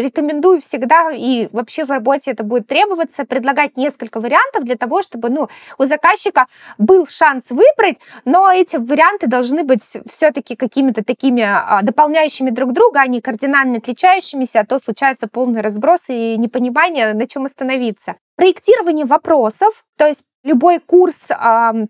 рекомендую 0.00 0.60
всегда 0.60 1.10
и 1.12 1.48
вообще 1.54 1.84
в 1.84 1.90
работе 1.90 2.32
это 2.32 2.44
будет 2.44 2.66
требоваться, 2.66 3.24
предлагать 3.24 3.76
несколько 3.76 4.20
вариантов 4.20 4.64
для 4.64 4.76
того, 4.76 5.02
чтобы 5.02 5.30
ну, 5.30 5.48
у 5.78 5.84
заказчика 5.84 6.46
был 6.78 7.06
шанс 7.06 7.44
выбрать, 7.50 7.98
но 8.24 8.50
эти 8.52 8.76
варианты 8.76 9.26
должны 9.26 9.62
быть 9.62 9.82
все-таки 10.10 10.56
какими-то 10.56 11.04
такими 11.04 11.42
а, 11.42 11.80
дополняющими 11.82 12.50
друг 12.50 12.72
друга, 12.72 13.00
а 13.00 13.06
не 13.06 13.20
кардинально 13.20 13.78
отличающимися, 13.78 14.60
а 14.60 14.66
то 14.66 14.78
случается 14.78 15.28
полный 15.28 15.60
разброс 15.60 16.00
и 16.08 16.36
непонимание, 16.36 17.14
на 17.14 17.26
чем 17.26 17.44
остановиться. 17.44 18.16
Проектирование 18.36 19.06
вопросов, 19.06 19.84
то 19.96 20.06
есть 20.06 20.22
любой 20.44 20.78
курс, 20.78 21.16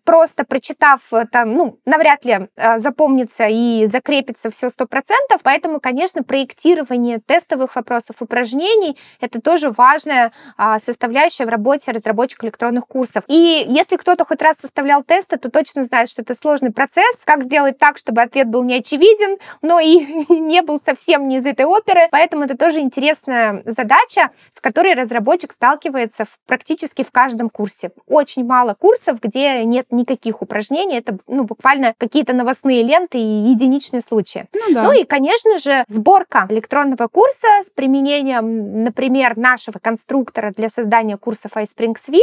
просто 0.04 0.44
прочитав, 0.44 1.00
э, 1.12 1.26
там, 1.30 1.54
ну, 1.54 1.78
навряд 1.84 2.24
ли 2.24 2.48
э, 2.56 2.78
запомнится 2.78 3.46
и 3.48 3.86
закрепится 3.86 4.50
все 4.50 4.70
сто 4.70 4.86
процентов. 4.86 5.40
Поэтому, 5.42 5.80
конечно, 5.80 6.22
проектирование 6.22 7.18
тестовых 7.18 7.74
вопросов, 7.76 8.16
упражнений— 8.20 8.96
это 9.20 9.40
тоже 9.40 9.70
важная 9.70 10.32
а, 10.56 10.78
составляющая 10.78 11.46
в 11.46 11.48
работе 11.48 11.90
разработчика 11.90 12.46
электронных 12.46 12.86
курсов. 12.86 13.24
И 13.26 13.64
если 13.68 13.96
кто-то 13.96 14.24
хоть 14.24 14.40
раз 14.40 14.56
составлял 14.60 15.02
тесты, 15.02 15.36
то 15.36 15.50
точно 15.50 15.84
знает, 15.84 16.08
что 16.08 16.22
это 16.22 16.34
сложный 16.34 16.70
процесс. 16.70 17.16
Как 17.24 17.42
сделать 17.42 17.78
так, 17.78 17.98
чтобы 17.98 18.22
ответ 18.22 18.48
был 18.48 18.62
не 18.62 18.76
очевиден, 18.76 19.38
но 19.62 19.80
и 19.80 19.96
не 20.28 20.62
был 20.62 20.80
совсем 20.80 21.28
не 21.28 21.38
из 21.38 21.46
этой 21.46 21.66
оперы. 21.66 22.08
Поэтому 22.10 22.44
это 22.44 22.56
тоже 22.56 22.80
интересная 22.80 23.62
задача, 23.64 24.30
с 24.54 24.60
которой 24.60 24.94
разработчик 24.94 25.52
сталкивается 25.52 26.24
практически 26.46 27.02
в 27.02 27.10
каждом 27.10 27.50
курсе. 27.50 27.90
Очень 28.06 28.43
очень 28.44 28.46
мало 28.46 28.74
курсов, 28.74 29.20
где 29.20 29.64
нет 29.64 29.86
никаких 29.90 30.42
упражнений. 30.42 30.98
Это 30.98 31.18
ну, 31.26 31.44
буквально 31.44 31.94
какие-то 31.98 32.32
новостные 32.32 32.82
ленты 32.82 33.18
и 33.18 33.50
единичные 33.50 34.00
случаи. 34.00 34.46
Ну, 34.52 34.74
да. 34.74 34.82
ну 34.84 34.92
и, 34.92 35.04
конечно 35.04 35.58
же, 35.58 35.84
сборка 35.88 36.46
электронного 36.50 37.08
курса 37.08 37.46
с 37.64 37.70
применением, 37.70 38.84
например, 38.84 39.36
нашего 39.36 39.78
конструктора 39.78 40.52
для 40.56 40.68
создания 40.68 41.16
курсов 41.16 41.52
iSpring 41.56 41.94
Suite. 41.94 42.20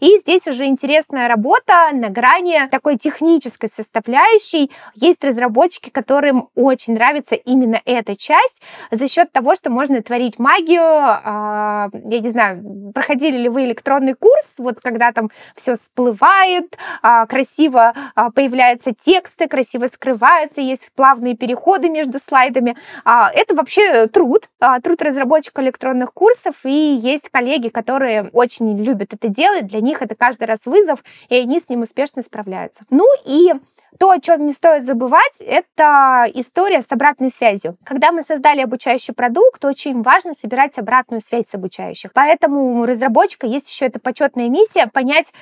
И 0.00 0.18
здесь 0.18 0.46
уже 0.46 0.66
интересная 0.66 1.28
работа 1.28 1.90
на 1.92 2.08
грани 2.08 2.68
такой 2.70 2.96
технической 2.96 3.70
составляющей. 3.74 4.70
Есть 4.94 5.24
разработчики, 5.24 5.90
которым 5.90 6.48
очень 6.54 6.94
нравится 6.94 7.34
именно 7.34 7.80
эта 7.84 8.16
часть 8.16 8.62
за 8.90 9.08
счет 9.08 9.32
того, 9.32 9.54
что 9.54 9.70
можно 9.70 10.02
творить 10.02 10.38
магию. 10.38 10.82
А, 10.82 11.88
я 11.92 12.20
не 12.20 12.28
знаю, 12.28 12.92
проходили 12.94 13.36
ли 13.36 13.48
вы 13.48 13.64
электронный 13.64 14.14
курс, 14.14 14.44
вот 14.58 14.80
когда 14.80 15.12
там 15.12 15.30
все 15.62 15.76
всплывает, 15.76 16.76
а, 17.02 17.26
красиво 17.26 17.94
а, 18.14 18.30
появляются 18.30 18.92
тексты, 18.92 19.48
красиво 19.48 19.86
скрываются, 19.86 20.60
есть 20.60 20.90
плавные 20.94 21.36
переходы 21.36 21.88
между 21.88 22.18
слайдами. 22.18 22.76
А, 23.04 23.30
это 23.32 23.54
вообще 23.54 24.08
труд, 24.08 24.48
труд 24.82 25.02
разработчика 25.02 25.62
электронных 25.62 26.12
курсов, 26.12 26.56
и 26.64 26.94
есть 26.94 27.28
коллеги, 27.30 27.68
которые 27.68 28.28
очень 28.32 28.82
любят 28.82 29.14
это 29.14 29.28
делать, 29.28 29.66
для 29.66 29.80
них 29.80 30.02
это 30.02 30.14
каждый 30.14 30.44
раз 30.44 30.66
вызов, 30.66 31.02
и 31.28 31.36
они 31.36 31.60
с 31.60 31.68
ним 31.68 31.82
успешно 31.82 32.22
справляются. 32.22 32.84
Ну 32.90 33.06
и 33.24 33.52
то, 33.98 34.10
о 34.10 34.20
чем 34.20 34.46
не 34.46 34.52
стоит 34.52 34.84
забывать, 34.84 35.40
это 35.40 36.26
история 36.34 36.80
с 36.80 36.90
обратной 36.90 37.30
связью. 37.30 37.76
Когда 37.84 38.10
мы 38.10 38.22
создали 38.22 38.60
обучающий 38.60 39.14
продукт, 39.14 39.64
очень 39.64 40.02
важно 40.02 40.34
собирать 40.34 40.78
обратную 40.78 41.20
связь 41.20 41.48
с 41.48 41.54
обучающих. 41.54 42.12
Поэтому 42.12 42.80
у 42.80 42.86
разработчика 42.86 43.46
есть 43.46 43.70
еще 43.70 43.86
эта 43.86 44.00
почетная 44.00 44.48
миссия 44.48 44.86
понять, 44.86 45.32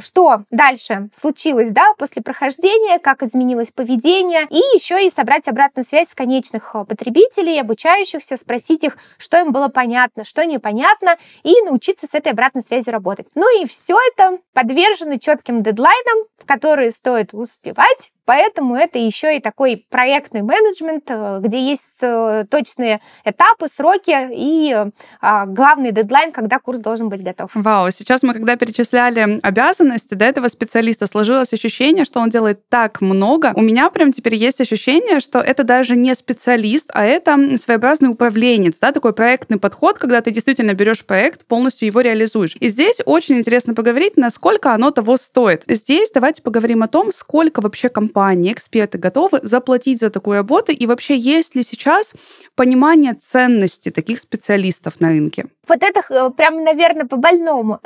что 0.00 0.44
дальше 0.50 1.08
случилось 1.14 1.70
да, 1.70 1.94
после 1.98 2.22
прохождения, 2.22 2.98
как 2.98 3.22
изменилось 3.22 3.70
поведение, 3.72 4.46
и 4.50 4.56
еще 4.74 5.06
и 5.06 5.10
собрать 5.10 5.48
обратную 5.48 5.86
связь 5.86 6.08
с 6.08 6.14
конечных 6.14 6.74
а, 6.74 6.84
потребителей, 6.84 7.60
обучающихся, 7.60 8.36
спросить 8.36 8.84
их, 8.84 8.96
что 9.18 9.40
им 9.40 9.52
было 9.52 9.68
понятно, 9.68 10.24
что 10.24 10.44
непонятно, 10.44 11.16
и 11.42 11.60
научиться 11.62 12.06
с 12.06 12.14
этой 12.14 12.32
обратной 12.32 12.62
связью 12.62 12.92
работать. 12.92 13.28
Ну 13.34 13.62
и 13.62 13.66
все 13.66 13.98
это 14.12 14.38
подвержено 14.52 15.16
четким 15.16 15.62
дедлайнам, 15.62 16.26
которые 16.46 16.90
стоит 16.90 17.32
успевать, 17.32 18.10
Поэтому 18.30 18.76
это 18.76 18.96
еще 18.96 19.36
и 19.36 19.40
такой 19.40 19.84
проектный 19.90 20.42
менеджмент, 20.42 21.02
э, 21.08 21.40
где 21.42 21.58
есть 21.68 21.96
э, 22.00 22.44
точные 22.48 23.00
этапы, 23.24 23.66
сроки 23.66 24.16
и 24.32 24.72
а, 25.20 25.46
главный 25.46 25.90
дедлайн, 25.90 26.30
когда 26.30 26.60
курс 26.60 26.78
должен 26.78 27.08
быть 27.08 27.24
готов. 27.24 27.50
Вау, 27.54 27.90
сейчас 27.90 28.22
мы 28.22 28.32
когда 28.34 28.54
перечисляли 28.54 29.40
обязанности 29.42 30.14
до 30.14 30.26
этого 30.26 30.46
специалиста, 30.46 31.08
сложилось 31.08 31.52
ощущение, 31.52 32.04
что 32.04 32.20
он 32.20 32.30
делает 32.30 32.68
так 32.68 33.00
много. 33.00 33.50
У 33.56 33.62
меня 33.62 33.90
прям 33.90 34.12
теперь 34.12 34.36
есть 34.36 34.60
ощущение, 34.60 35.18
что 35.18 35.40
это 35.40 35.64
даже 35.64 35.96
не 35.96 36.14
специалист, 36.14 36.88
а 36.94 37.04
это 37.04 37.36
своеобразный 37.58 38.10
управленец, 38.10 38.78
да, 38.78 38.92
такой 38.92 39.12
проектный 39.12 39.58
подход, 39.58 39.98
когда 39.98 40.20
ты 40.20 40.30
действительно 40.30 40.74
берешь 40.74 41.04
проект, 41.04 41.44
полностью 41.46 41.86
его 41.86 42.00
реализуешь. 42.00 42.56
И 42.60 42.68
здесь 42.68 43.00
очень 43.04 43.38
интересно 43.38 43.74
поговорить, 43.74 44.16
насколько 44.16 44.72
оно 44.72 44.92
того 44.92 45.16
стоит. 45.16 45.64
Здесь 45.66 46.12
давайте 46.14 46.42
поговорим 46.42 46.84
о 46.84 46.86
том, 46.86 47.10
сколько 47.12 47.60
вообще 47.60 47.88
компания 47.88 48.19
компании, 48.20 48.52
эксперты 48.52 48.98
готовы 48.98 49.40
заплатить 49.42 49.98
за 49.98 50.10
такую 50.10 50.36
работу? 50.36 50.72
И 50.72 50.86
вообще 50.86 51.16
есть 51.16 51.54
ли 51.54 51.62
сейчас 51.62 52.14
понимание 52.54 53.14
ценности 53.14 53.90
таких 53.90 54.20
специалистов 54.20 55.00
на 55.00 55.08
рынке? 55.08 55.46
Вот 55.70 55.84
это 55.84 56.02
э, 56.10 56.30
прям, 56.36 56.64
наверное, 56.64 57.06
по-больному. 57.06 57.78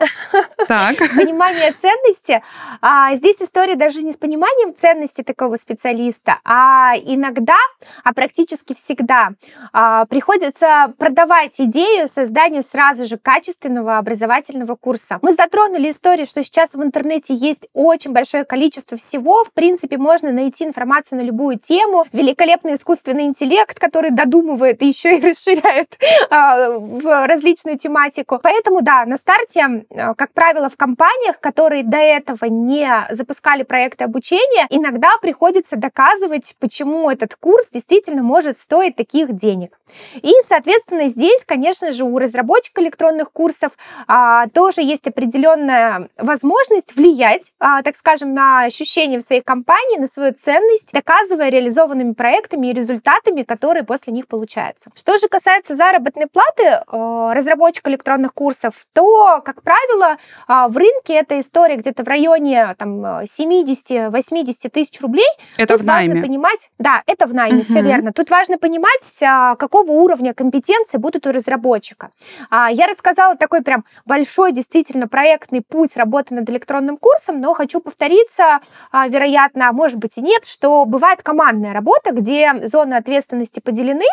Так. 0.66 0.96
Понимание 1.16 1.70
ценности. 1.72 2.42
А 2.80 3.14
здесь 3.14 3.36
история 3.40 3.74
даже 3.74 4.02
не 4.02 4.12
с 4.12 4.16
пониманием 4.16 4.74
ценности 4.74 5.20
такого 5.22 5.56
специалиста, 5.56 6.38
а 6.44 6.94
иногда, 6.96 7.58
а 8.02 8.14
практически 8.14 8.74
всегда 8.74 9.32
а, 9.74 10.06
приходится 10.06 10.94
продавать 10.96 11.60
идею 11.60 12.08
создания 12.08 12.62
сразу 12.62 13.04
же 13.04 13.18
качественного 13.18 13.98
образовательного 13.98 14.76
курса. 14.76 15.18
Мы 15.20 15.34
затронули 15.34 15.90
историю, 15.90 16.26
что 16.26 16.42
сейчас 16.42 16.72
в 16.72 16.82
интернете 16.82 17.34
есть 17.34 17.68
очень 17.74 18.12
большое 18.12 18.44
количество 18.44 18.96
всего. 18.96 19.44
В 19.44 19.52
принципе, 19.52 19.98
можно 19.98 20.32
найти 20.32 20.64
информацию 20.64 21.20
на 21.20 21.24
любую 21.24 21.58
тему. 21.58 22.06
Великолепный 22.12 22.74
искусственный 22.74 23.26
интеллект, 23.26 23.78
который 23.78 24.10
додумывает 24.10 24.82
и 24.82 24.88
еще 24.88 25.18
и 25.18 25.20
расширяет 25.28 25.98
а, 26.30 26.78
в 26.78 27.26
различные 27.26 27.73
данную 27.74 27.78
тематику. 27.78 28.40
Поэтому, 28.42 28.82
да, 28.82 29.04
на 29.04 29.16
старте, 29.16 29.84
э, 29.90 30.14
как 30.14 30.32
правило, 30.32 30.68
в 30.68 30.76
компаниях, 30.76 31.40
которые 31.40 31.82
до 31.82 31.96
этого 31.96 32.46
не 32.46 32.88
запускали 33.10 33.62
проекты 33.62 34.04
обучения, 34.04 34.66
иногда 34.70 35.16
приходится 35.20 35.76
доказывать, 35.76 36.54
почему 36.60 37.10
этот 37.10 37.34
курс 37.36 37.68
действительно 37.72 38.22
может 38.22 38.58
стоить 38.58 38.96
таких 38.96 39.32
денег. 39.32 39.78
И, 40.22 40.32
соответственно, 40.48 41.08
здесь, 41.08 41.44
конечно 41.44 41.92
же, 41.92 42.04
у 42.04 42.18
разработчика 42.18 42.80
электронных 42.82 43.30
курсов 43.32 43.72
а, 44.06 44.46
тоже 44.48 44.82
есть 44.82 45.06
определенная 45.06 46.08
возможность 46.16 46.96
влиять, 46.96 47.52
а, 47.60 47.82
так 47.82 47.96
скажем, 47.96 48.34
на 48.34 48.64
ощущение 48.64 49.18
в 49.18 49.22
своей 49.22 49.42
компании, 49.42 49.98
на 49.98 50.06
свою 50.06 50.32
ценность, 50.32 50.92
доказывая 50.92 51.50
реализованными 51.50 52.14
проектами 52.14 52.68
и 52.68 52.72
результатами, 52.72 53.42
которые 53.42 53.84
после 53.84 54.12
них 54.12 54.26
получаются. 54.26 54.90
Что 54.94 55.18
же 55.18 55.28
касается 55.28 55.76
заработной 55.76 56.26
платы 56.26 56.62
э, 56.64 57.30
разработчика 57.54 57.90
электронных 57.90 58.34
курсов, 58.34 58.75
то, 58.92 59.40
как 59.44 59.62
правило, 59.62 60.16
э, 60.49 60.68
в 60.68 60.76
рынке 60.76 61.14
эта 61.14 61.38
история 61.38 61.76
где-то 61.76 62.02
в 62.02 62.08
районе 62.08 62.75
там 62.78 63.04
70-80 63.04 64.68
тысяч 64.70 65.00
рублей. 65.00 65.28
Это 65.56 65.75
Тут 65.75 65.82
в 65.82 65.87
найме. 65.87 66.14
Важно 66.14 66.26
понимать, 66.26 66.70
да, 66.78 67.02
это 67.06 67.26
в 67.26 67.34
найме, 67.34 67.58
угу. 67.58 67.66
все 67.66 67.80
верно. 67.80 68.12
Тут 68.12 68.30
важно 68.30 68.58
понимать, 68.58 69.23
а, 69.23 69.54
какого 69.56 69.90
уровня 69.92 70.34
компетенции 70.34 70.99
будут 70.99 71.26
у 71.26 71.32
разработчика. 71.32 72.11
А, 72.50 72.70
я 72.70 72.87
рассказала 72.87 73.37
такой 73.37 73.62
прям 73.62 73.84
большой, 74.04 74.52
действительно 74.52 75.08
проектный 75.08 75.62
путь 75.62 75.96
работы 75.96 76.34
над 76.34 76.49
электронным 76.50 76.96
курсом, 76.96 77.40
но 77.40 77.54
хочу 77.54 77.80
повториться, 77.80 78.61
а, 78.90 79.08
вероятно, 79.08 79.73
может 79.73 79.99
быть 79.99 80.18
и 80.18 80.20
нет, 80.20 80.44
что 80.44 80.84
бывает 80.84 81.23
командная 81.23 81.73
работа, 81.73 82.12
где 82.12 82.66
зоны 82.66 82.94
ответственности 82.94 83.61
поделены, 83.61 84.06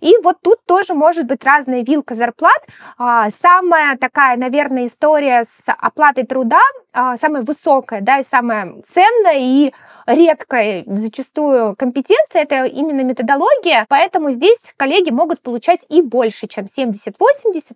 и 0.00 0.14
вот 0.22 0.38
тут 0.42 0.64
тоже 0.66 0.94
может 0.94 1.26
быть 1.26 1.44
разная 1.44 1.82
вилка 1.82 2.14
зарплат. 2.14 2.62
Самая 2.98 3.96
такая, 3.96 4.36
наверное, 4.36 4.86
история 4.86 5.44
с 5.44 5.64
оплатой 5.66 6.24
труда, 6.24 6.60
самая 6.92 7.42
высокая, 7.42 8.00
да, 8.00 8.18
и 8.18 8.24
самая 8.24 8.76
ценная 8.92 9.38
и 9.38 9.72
редкая 10.06 10.84
зачастую 10.86 11.76
компетенция, 11.76 12.42
это 12.42 12.64
именно 12.64 13.02
методология, 13.02 13.86
поэтому 13.88 14.30
здесь 14.32 14.58
коллеги 14.76 15.10
могут 15.10 15.40
получать 15.40 15.84
и 15.88 16.02
больше, 16.02 16.46
чем 16.48 16.64
70-80, 16.64 17.12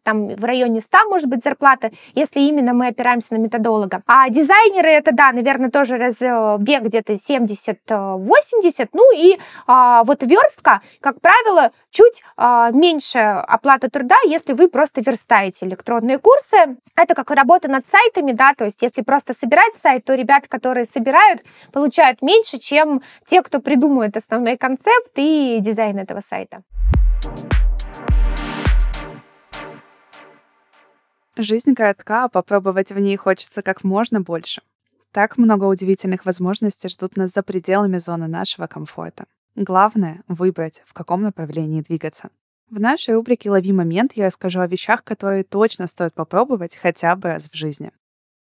там 0.03 0.29
в 0.29 0.45
районе 0.45 0.81
100 0.81 0.99
может 1.09 1.29
быть 1.29 1.45
зарплата, 1.45 1.93
если 2.15 2.41
именно 2.41 2.73
мы 2.73 2.89
опираемся 2.89 3.29
на 3.31 3.37
методолога. 3.37 4.03
А 4.07 4.29
дизайнеры 4.31 4.91
это, 4.91 5.13
да, 5.13 5.33
наверное, 5.33 5.71
тоже 5.71 5.97
разбег 5.97 6.83
где-то 6.83 7.13
70-80, 7.13 8.89
ну 8.93 9.17
и 9.17 9.39
а, 9.67 10.03
вот 10.05 10.23
верстка, 10.23 10.81
как 11.01 11.21
правило, 11.21 11.71
чуть 11.91 12.23
а, 12.37 12.71
меньше 12.71 13.19
оплата 13.19 13.89
труда, 13.89 14.17
если 14.25 14.53
вы 14.53 14.69
просто 14.69 15.01
верстаете 15.01 15.67
электронные 15.67 16.19
курсы. 16.19 16.77
Это 16.97 17.15
как 17.15 17.31
работа 17.31 17.69
над 17.69 17.87
сайтами, 17.87 18.33
да, 18.33 18.55
то 18.55 18.65
есть 18.65 18.83
если 18.83 19.03
просто 19.03 19.33
собирать 19.33 19.75
сайт, 19.77 20.05
то 20.05 20.15
ребята, 20.15 20.49
которые 20.49 20.85
собирают, 20.85 21.43
получают 21.73 22.23
меньше, 22.23 22.59
чем 22.59 23.03
те, 23.27 23.43
кто 23.43 23.61
придумывает 23.61 24.17
основной 24.17 24.57
концепт 24.57 25.13
и 25.17 25.59
дизайн 25.61 25.99
этого 25.99 26.21
сайта. 26.21 26.63
Жизнь 31.37 31.75
коротка, 31.75 32.25
а 32.25 32.29
попробовать 32.29 32.93
в 32.93 32.99
ней 33.01 33.17
хочется 33.17 33.63
как 33.63 33.83
можно 33.83 34.21
больше. 34.21 34.63
Так 35.11 35.37
много 35.37 35.65
удивительных 35.65 36.25
возможностей 36.27 36.89
ждут 36.89 37.17
нас 37.17 37.31
за 37.31 37.43
пределами 37.43 37.99
зоны 37.99 38.29
нашего 38.29 38.67
комфорта. 38.69 39.27
Главное— 39.57 40.23
выбрать, 40.29 40.83
в 40.85 40.93
каком 40.93 41.23
направлении 41.23 41.81
двигаться. 41.81 42.31
В 42.71 42.81
нашей 42.81 43.15
рубрике 43.15 43.51
«Лови 43.51 43.73
момент» 43.73 44.13
я 44.15 44.27
расскажу 44.27 44.61
о 44.61 44.67
вещах, 44.67 45.05
которые 45.05 45.45
точно 45.45 45.87
стоит 45.87 46.15
попробовать 46.15 46.77
хотя 46.77 47.15
бы 47.15 47.29
раз 47.29 47.49
в 47.49 47.55
жизни. 47.55 47.93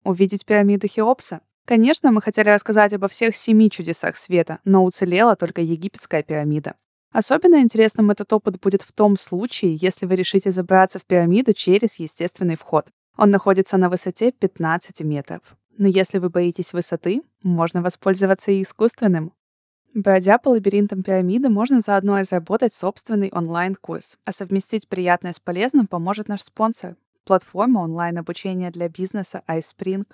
Увидеть 0.04 0.46
пирамиду 0.46 0.88
Хеопса? 0.88 1.42
Конечно, 1.66 2.12
мы 2.12 2.22
хотели 2.22 2.50
рассказать 2.50 2.94
обо 2.94 3.08
всех 3.08 3.36
семи 3.36 3.70
чудесах 3.70 4.18
света, 4.18 4.60
но 4.66 4.84
уцелела 4.84 5.36
только 5.36 5.62
египетская 5.62 6.24
пирамида. 6.24 6.76
Особенно 7.12 7.62
интересным 7.62 8.12
этот 8.12 8.34
опыт 8.34 8.60
будет 8.60 8.82
в 8.82 8.92
том 8.92 9.16
случае, 9.16 9.76
если 9.76 10.06
вы 10.06 10.16
решите 10.16 10.52
забраться 10.52 11.00
в 11.00 11.06
пирамиду 11.06 11.54
через 11.54 12.00
естественный 12.00 12.58
вход. 12.58 12.88
Он 13.18 13.30
находится 13.30 13.78
на 13.78 13.90
высоте 13.90 14.32
15 14.32 15.02
метров. 15.02 15.42
Но 15.78 15.88
если 15.88 16.20
вы 16.20 16.30
боитесь 16.30 16.74
высоты, 16.74 17.22
можно 17.44 17.82
воспользоваться 17.82 18.52
и 18.52 18.64
искусственным. 18.64 19.34
Бродя 19.96 20.38
по 20.40 20.50
лабиринтам 20.50 21.04
пирамиды, 21.04 21.48
можно 21.48 21.80
заодно 21.80 22.18
разработать 22.18 22.74
собственный 22.74 23.30
онлайн-курс, 23.32 24.18
а 24.26 24.34
совместить 24.34 24.90
приятное 24.90 25.32
с 25.32 25.40
полезным 25.40 25.88
поможет 25.88 26.28
наш 26.28 26.42
спонсор— 26.42 26.98
платформа 27.24 27.80
онлайн-обучения 27.80 28.72
для 28.72 28.90
бизнеса 28.90 29.42
iSpring. 29.48 30.06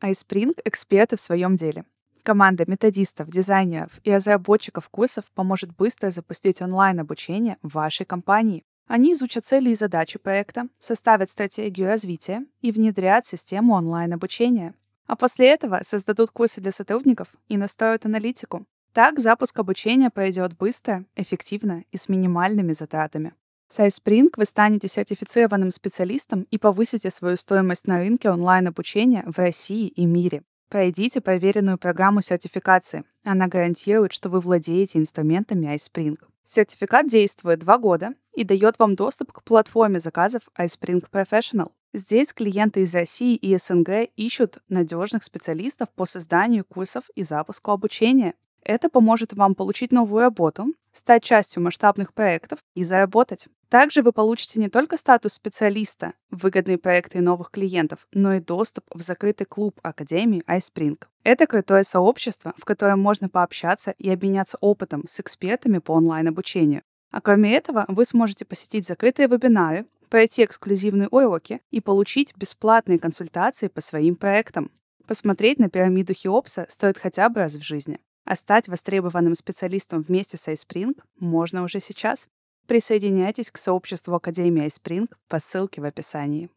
iSpring— 0.00 0.56
эксперты 0.64 1.16
в 1.16 1.20
своем 1.20 1.56
деле. 1.56 1.84
Команда 2.22 2.62
методистов, 2.68 3.28
дизайнеров 3.28 3.90
и 4.04 4.12
разработчиков 4.12 4.88
курсов 4.88 5.24
поможет 5.34 5.74
быстро 5.74 6.12
запустить 6.12 6.62
онлайн-обучение 6.62 7.56
в 7.60 7.74
вашей 7.74 8.06
компании. 8.06 8.62
Они 8.86 9.14
изучат 9.14 9.44
цели 9.44 9.70
и 9.70 9.74
задачи 9.74 10.20
проекта, 10.20 10.68
составят 10.78 11.28
стратегию 11.28 11.88
развития 11.88 12.46
и 12.60 12.70
внедрят 12.70 13.26
систему 13.26 13.74
онлайн-обучения. 13.74 14.74
А 15.08 15.16
после 15.16 15.48
этого 15.48 15.80
создадут 15.82 16.30
курсы 16.30 16.60
для 16.60 16.70
сотрудников 16.70 17.26
и 17.48 17.56
настроят 17.56 18.06
аналитику. 18.06 18.64
Так 18.92 19.18
запуск 19.18 19.58
обучения 19.58 20.10
пройдет 20.10 20.56
быстро, 20.56 21.04
эффективно 21.14 21.84
и 21.92 21.96
с 21.96 22.08
минимальными 22.08 22.72
затратами. 22.72 23.34
С 23.68 23.78
iSpring 23.80 24.30
вы 24.36 24.46
станете 24.46 24.88
сертифицированным 24.88 25.70
специалистом 25.70 26.46
и 26.50 26.56
повысите 26.56 27.10
свою 27.10 27.36
стоимость 27.36 27.86
на 27.86 27.98
рынке 27.98 28.30
онлайн-обучения 28.30 29.24
в 29.26 29.36
России 29.38 29.88
и 29.88 30.06
мире. 30.06 30.42
Пройдите 30.70 31.20
проверенную 31.20 31.78
программу 31.78 32.22
сертификации. 32.22 33.04
Она 33.24 33.46
гарантирует, 33.46 34.12
что 34.12 34.30
вы 34.30 34.40
владеете 34.40 34.98
инструментами 34.98 35.74
iSpring. 35.74 36.18
Сертификат 36.46 37.08
действует 37.08 37.58
два 37.58 37.76
года 37.76 38.14
и 38.34 38.42
дает 38.42 38.78
вам 38.78 38.94
доступ 38.94 39.32
к 39.32 39.42
платформе 39.42 40.00
заказов 40.00 40.42
iSpring 40.58 41.04
Professional. 41.10 41.70
Здесь 41.92 42.32
клиенты 42.32 42.82
из 42.82 42.94
России 42.94 43.34
и 43.34 43.56
СНГ 43.56 44.10
ищут 44.16 44.58
надежных 44.68 45.24
специалистов 45.24 45.90
по 45.90 46.06
созданию 46.06 46.64
курсов 46.64 47.04
и 47.14 47.22
запуску 47.22 47.70
обучения. 47.70 48.34
Это 48.62 48.88
поможет 48.88 49.32
вам 49.32 49.54
получить 49.54 49.92
новую 49.92 50.22
работу, 50.22 50.66
стать 50.92 51.22
частью 51.22 51.62
масштабных 51.62 52.12
проектов 52.12 52.58
и 52.74 52.84
заработать. 52.84 53.46
Также 53.68 54.02
вы 54.02 54.12
получите 54.12 54.58
не 54.58 54.68
только 54.68 54.96
статус 54.96 55.34
специалиста, 55.34 56.14
выгодные 56.30 56.78
проекты 56.78 57.18
и 57.18 57.22
новых 57.22 57.50
клиентов, 57.50 58.06
но 58.12 58.34
и 58.34 58.40
доступ 58.40 58.84
в 58.94 59.00
закрытый 59.02 59.46
клуб 59.46 59.78
Академии 59.82 60.42
iSpring. 60.46 60.98
Это 61.22 61.46
крутое 61.46 61.84
сообщество, 61.84 62.54
в 62.56 62.64
котором 62.64 63.00
можно 63.00 63.28
пообщаться 63.28 63.94
и 63.98 64.08
обменяться 64.10 64.56
опытом 64.60 65.04
с 65.06 65.20
экспертами 65.20 65.78
по 65.78 65.92
онлайн-обучению. 65.92 66.82
А 67.10 67.20
кроме 67.20 67.54
этого, 67.54 67.84
вы 67.88 68.04
сможете 68.04 68.44
посетить 68.44 68.86
закрытые 68.86 69.28
вебинары, 69.28 69.86
пройти 70.08 70.44
эксклюзивные 70.44 71.08
уроки 71.08 71.60
и 71.70 71.80
получить 71.80 72.34
бесплатные 72.36 72.98
консультации 72.98 73.68
по 73.68 73.80
своим 73.80 74.16
проектам. 74.16 74.70
Посмотреть 75.06 75.58
на 75.58 75.68
пирамиду 75.68 76.14
Хеопса 76.14 76.66
стоит 76.68 76.98
хотя 76.98 77.28
бы 77.28 77.40
раз 77.40 77.54
в 77.54 77.62
жизни. 77.62 78.00
А 78.28 78.34
стать 78.36 78.68
востребованным 78.68 79.34
специалистом 79.34 80.02
вместе 80.02 80.36
с 80.36 80.48
iSpring 80.48 80.92
можно 81.18 81.62
уже 81.62 81.80
сейчас. 81.80 82.28
Присоединяйтесь 82.66 83.50
к 83.50 83.56
сообществу 83.56 84.14
Академии 84.14 84.66
iSpring 84.66 85.08
по 85.28 85.38
ссылке 85.38 85.80
в 85.80 85.86
описании. 85.86 86.50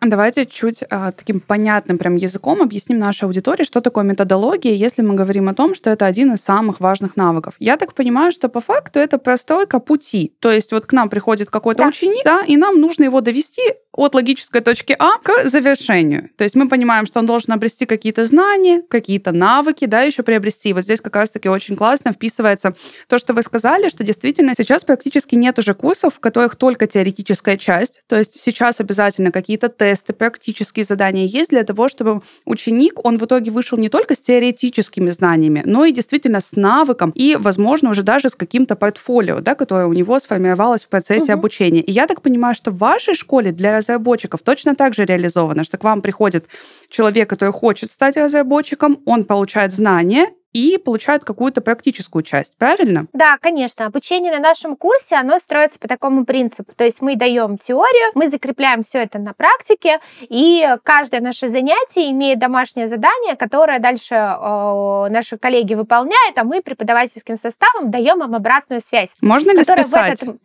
Давайте 0.00 0.46
чуть 0.46 0.84
а, 0.88 1.12
таким 1.12 1.40
понятным 1.40 1.98
прям 1.98 2.16
языком 2.16 2.62
объясним 2.62 2.98
нашей 2.98 3.24
аудитории, 3.24 3.64
что 3.64 3.80
такое 3.80 4.04
методология, 4.04 4.72
если 4.72 5.02
мы 5.02 5.14
говорим 5.14 5.48
о 5.48 5.54
том, 5.54 5.74
что 5.74 5.90
это 5.90 6.06
один 6.06 6.32
из 6.32 6.40
самых 6.40 6.80
важных 6.80 7.16
навыков. 7.16 7.56
Я 7.58 7.76
так 7.76 7.92
понимаю, 7.92 8.32
что 8.32 8.48
по 8.48 8.60
факту 8.60 9.00
это 9.00 9.18
простройка 9.18 9.80
пути. 9.80 10.34
То 10.38 10.50
есть 10.50 10.72
вот 10.72 10.86
к 10.86 10.92
нам 10.92 11.08
приходит 11.08 11.50
какой-то 11.50 11.82
да. 11.82 11.88
ученик, 11.88 12.24
да, 12.24 12.42
и 12.46 12.56
нам 12.56 12.80
нужно 12.80 13.04
его 13.04 13.20
довести 13.20 13.62
от 13.96 14.14
логической 14.14 14.60
точки 14.60 14.94
А 14.98 15.18
к 15.18 15.48
завершению. 15.48 16.30
То 16.36 16.44
есть 16.44 16.54
мы 16.54 16.68
понимаем, 16.68 17.06
что 17.06 17.20
он 17.20 17.26
должен 17.26 17.52
обрести 17.52 17.86
какие-то 17.86 18.26
знания, 18.26 18.82
какие-то 18.88 19.32
навыки, 19.32 19.86
да, 19.86 20.02
еще 20.02 20.22
приобрести. 20.22 20.70
И 20.70 20.72
вот 20.72 20.84
здесь 20.84 21.00
как 21.00 21.16
раз-таки 21.16 21.48
очень 21.48 21.76
классно 21.76 22.12
вписывается 22.12 22.74
то, 23.08 23.18
что 23.18 23.32
вы 23.32 23.42
сказали, 23.42 23.88
что 23.88 24.04
действительно 24.04 24.52
сейчас 24.56 24.84
практически 24.84 25.34
нет 25.34 25.58
уже 25.58 25.74
курсов, 25.74 26.14
в 26.14 26.20
которых 26.20 26.56
только 26.56 26.86
теоретическая 26.86 27.56
часть. 27.56 28.02
То 28.06 28.16
есть 28.16 28.38
сейчас 28.40 28.80
обязательно 28.80 29.32
какие-то 29.32 29.68
тесты, 29.68 30.12
практические 30.12 30.84
задания 30.84 31.26
есть 31.26 31.50
для 31.50 31.64
того, 31.64 31.88
чтобы 31.88 32.22
ученик, 32.44 33.04
он 33.04 33.18
в 33.18 33.24
итоге 33.24 33.50
вышел 33.50 33.78
не 33.78 33.88
только 33.88 34.14
с 34.14 34.20
теоретическими 34.20 35.10
знаниями, 35.10 35.62
но 35.64 35.84
и 35.84 35.92
действительно 35.92 36.40
с 36.40 36.56
навыком 36.56 37.10
и, 37.14 37.36
возможно, 37.38 37.90
уже 37.90 38.02
даже 38.02 38.28
с 38.28 38.34
каким-то 38.34 38.76
портфолио, 38.76 39.40
да, 39.40 39.54
которое 39.54 39.86
у 39.86 39.92
него 39.92 40.18
сформировалось 40.18 40.84
в 40.84 40.88
процессе 40.88 41.32
угу. 41.32 41.40
обучения. 41.40 41.80
И 41.80 41.92
я 41.92 42.06
так 42.06 42.22
понимаю, 42.22 42.54
что 42.54 42.70
в 42.70 42.78
вашей 42.78 43.14
школе 43.14 43.52
для 43.52 43.72
разработчиков 43.86 44.42
точно 44.42 44.74
так 44.74 44.94
же 44.94 45.04
реализовано, 45.04 45.64
что 45.64 45.78
к 45.78 45.84
вам 45.84 46.02
приходит 46.02 46.46
человек, 46.88 47.28
который 47.30 47.52
хочет 47.52 47.90
стать 47.90 48.16
разработчиком, 48.16 48.98
он 49.06 49.24
получает 49.24 49.72
знания, 49.72 50.28
и 50.56 50.78
получают 50.78 51.22
какую-то 51.22 51.60
практическую 51.60 52.22
часть, 52.22 52.56
правильно? 52.56 53.08
Да, 53.12 53.36
конечно. 53.36 53.84
Обучение 53.84 54.32
на 54.32 54.38
нашем 54.38 54.74
курсе, 54.74 55.16
оно 55.16 55.38
строится 55.38 55.78
по 55.78 55.86
такому 55.86 56.24
принципу. 56.24 56.72
То 56.74 56.84
есть 56.84 57.02
мы 57.02 57.14
даем 57.14 57.58
теорию, 57.58 58.12
мы 58.14 58.28
закрепляем 58.30 58.82
все 58.82 59.02
это 59.02 59.18
на 59.18 59.34
практике, 59.34 60.00
и 60.22 60.66
каждое 60.82 61.20
наше 61.20 61.50
занятие 61.50 62.10
имеет 62.10 62.38
домашнее 62.38 62.88
задание, 62.88 63.36
которое 63.36 63.80
дальше 63.80 64.14
э, 64.14 65.08
наши 65.10 65.36
коллеги 65.36 65.74
выполняют, 65.74 66.38
а 66.38 66.44
мы 66.44 66.62
преподавательским 66.62 67.36
составом 67.36 67.90
даем 67.90 68.24
им 68.24 68.34
обратную 68.34 68.80
связь. 68.80 69.10
Можно 69.20 69.50
ли 69.50 69.62
списать? 69.62 70.22
Этот 70.22 70.36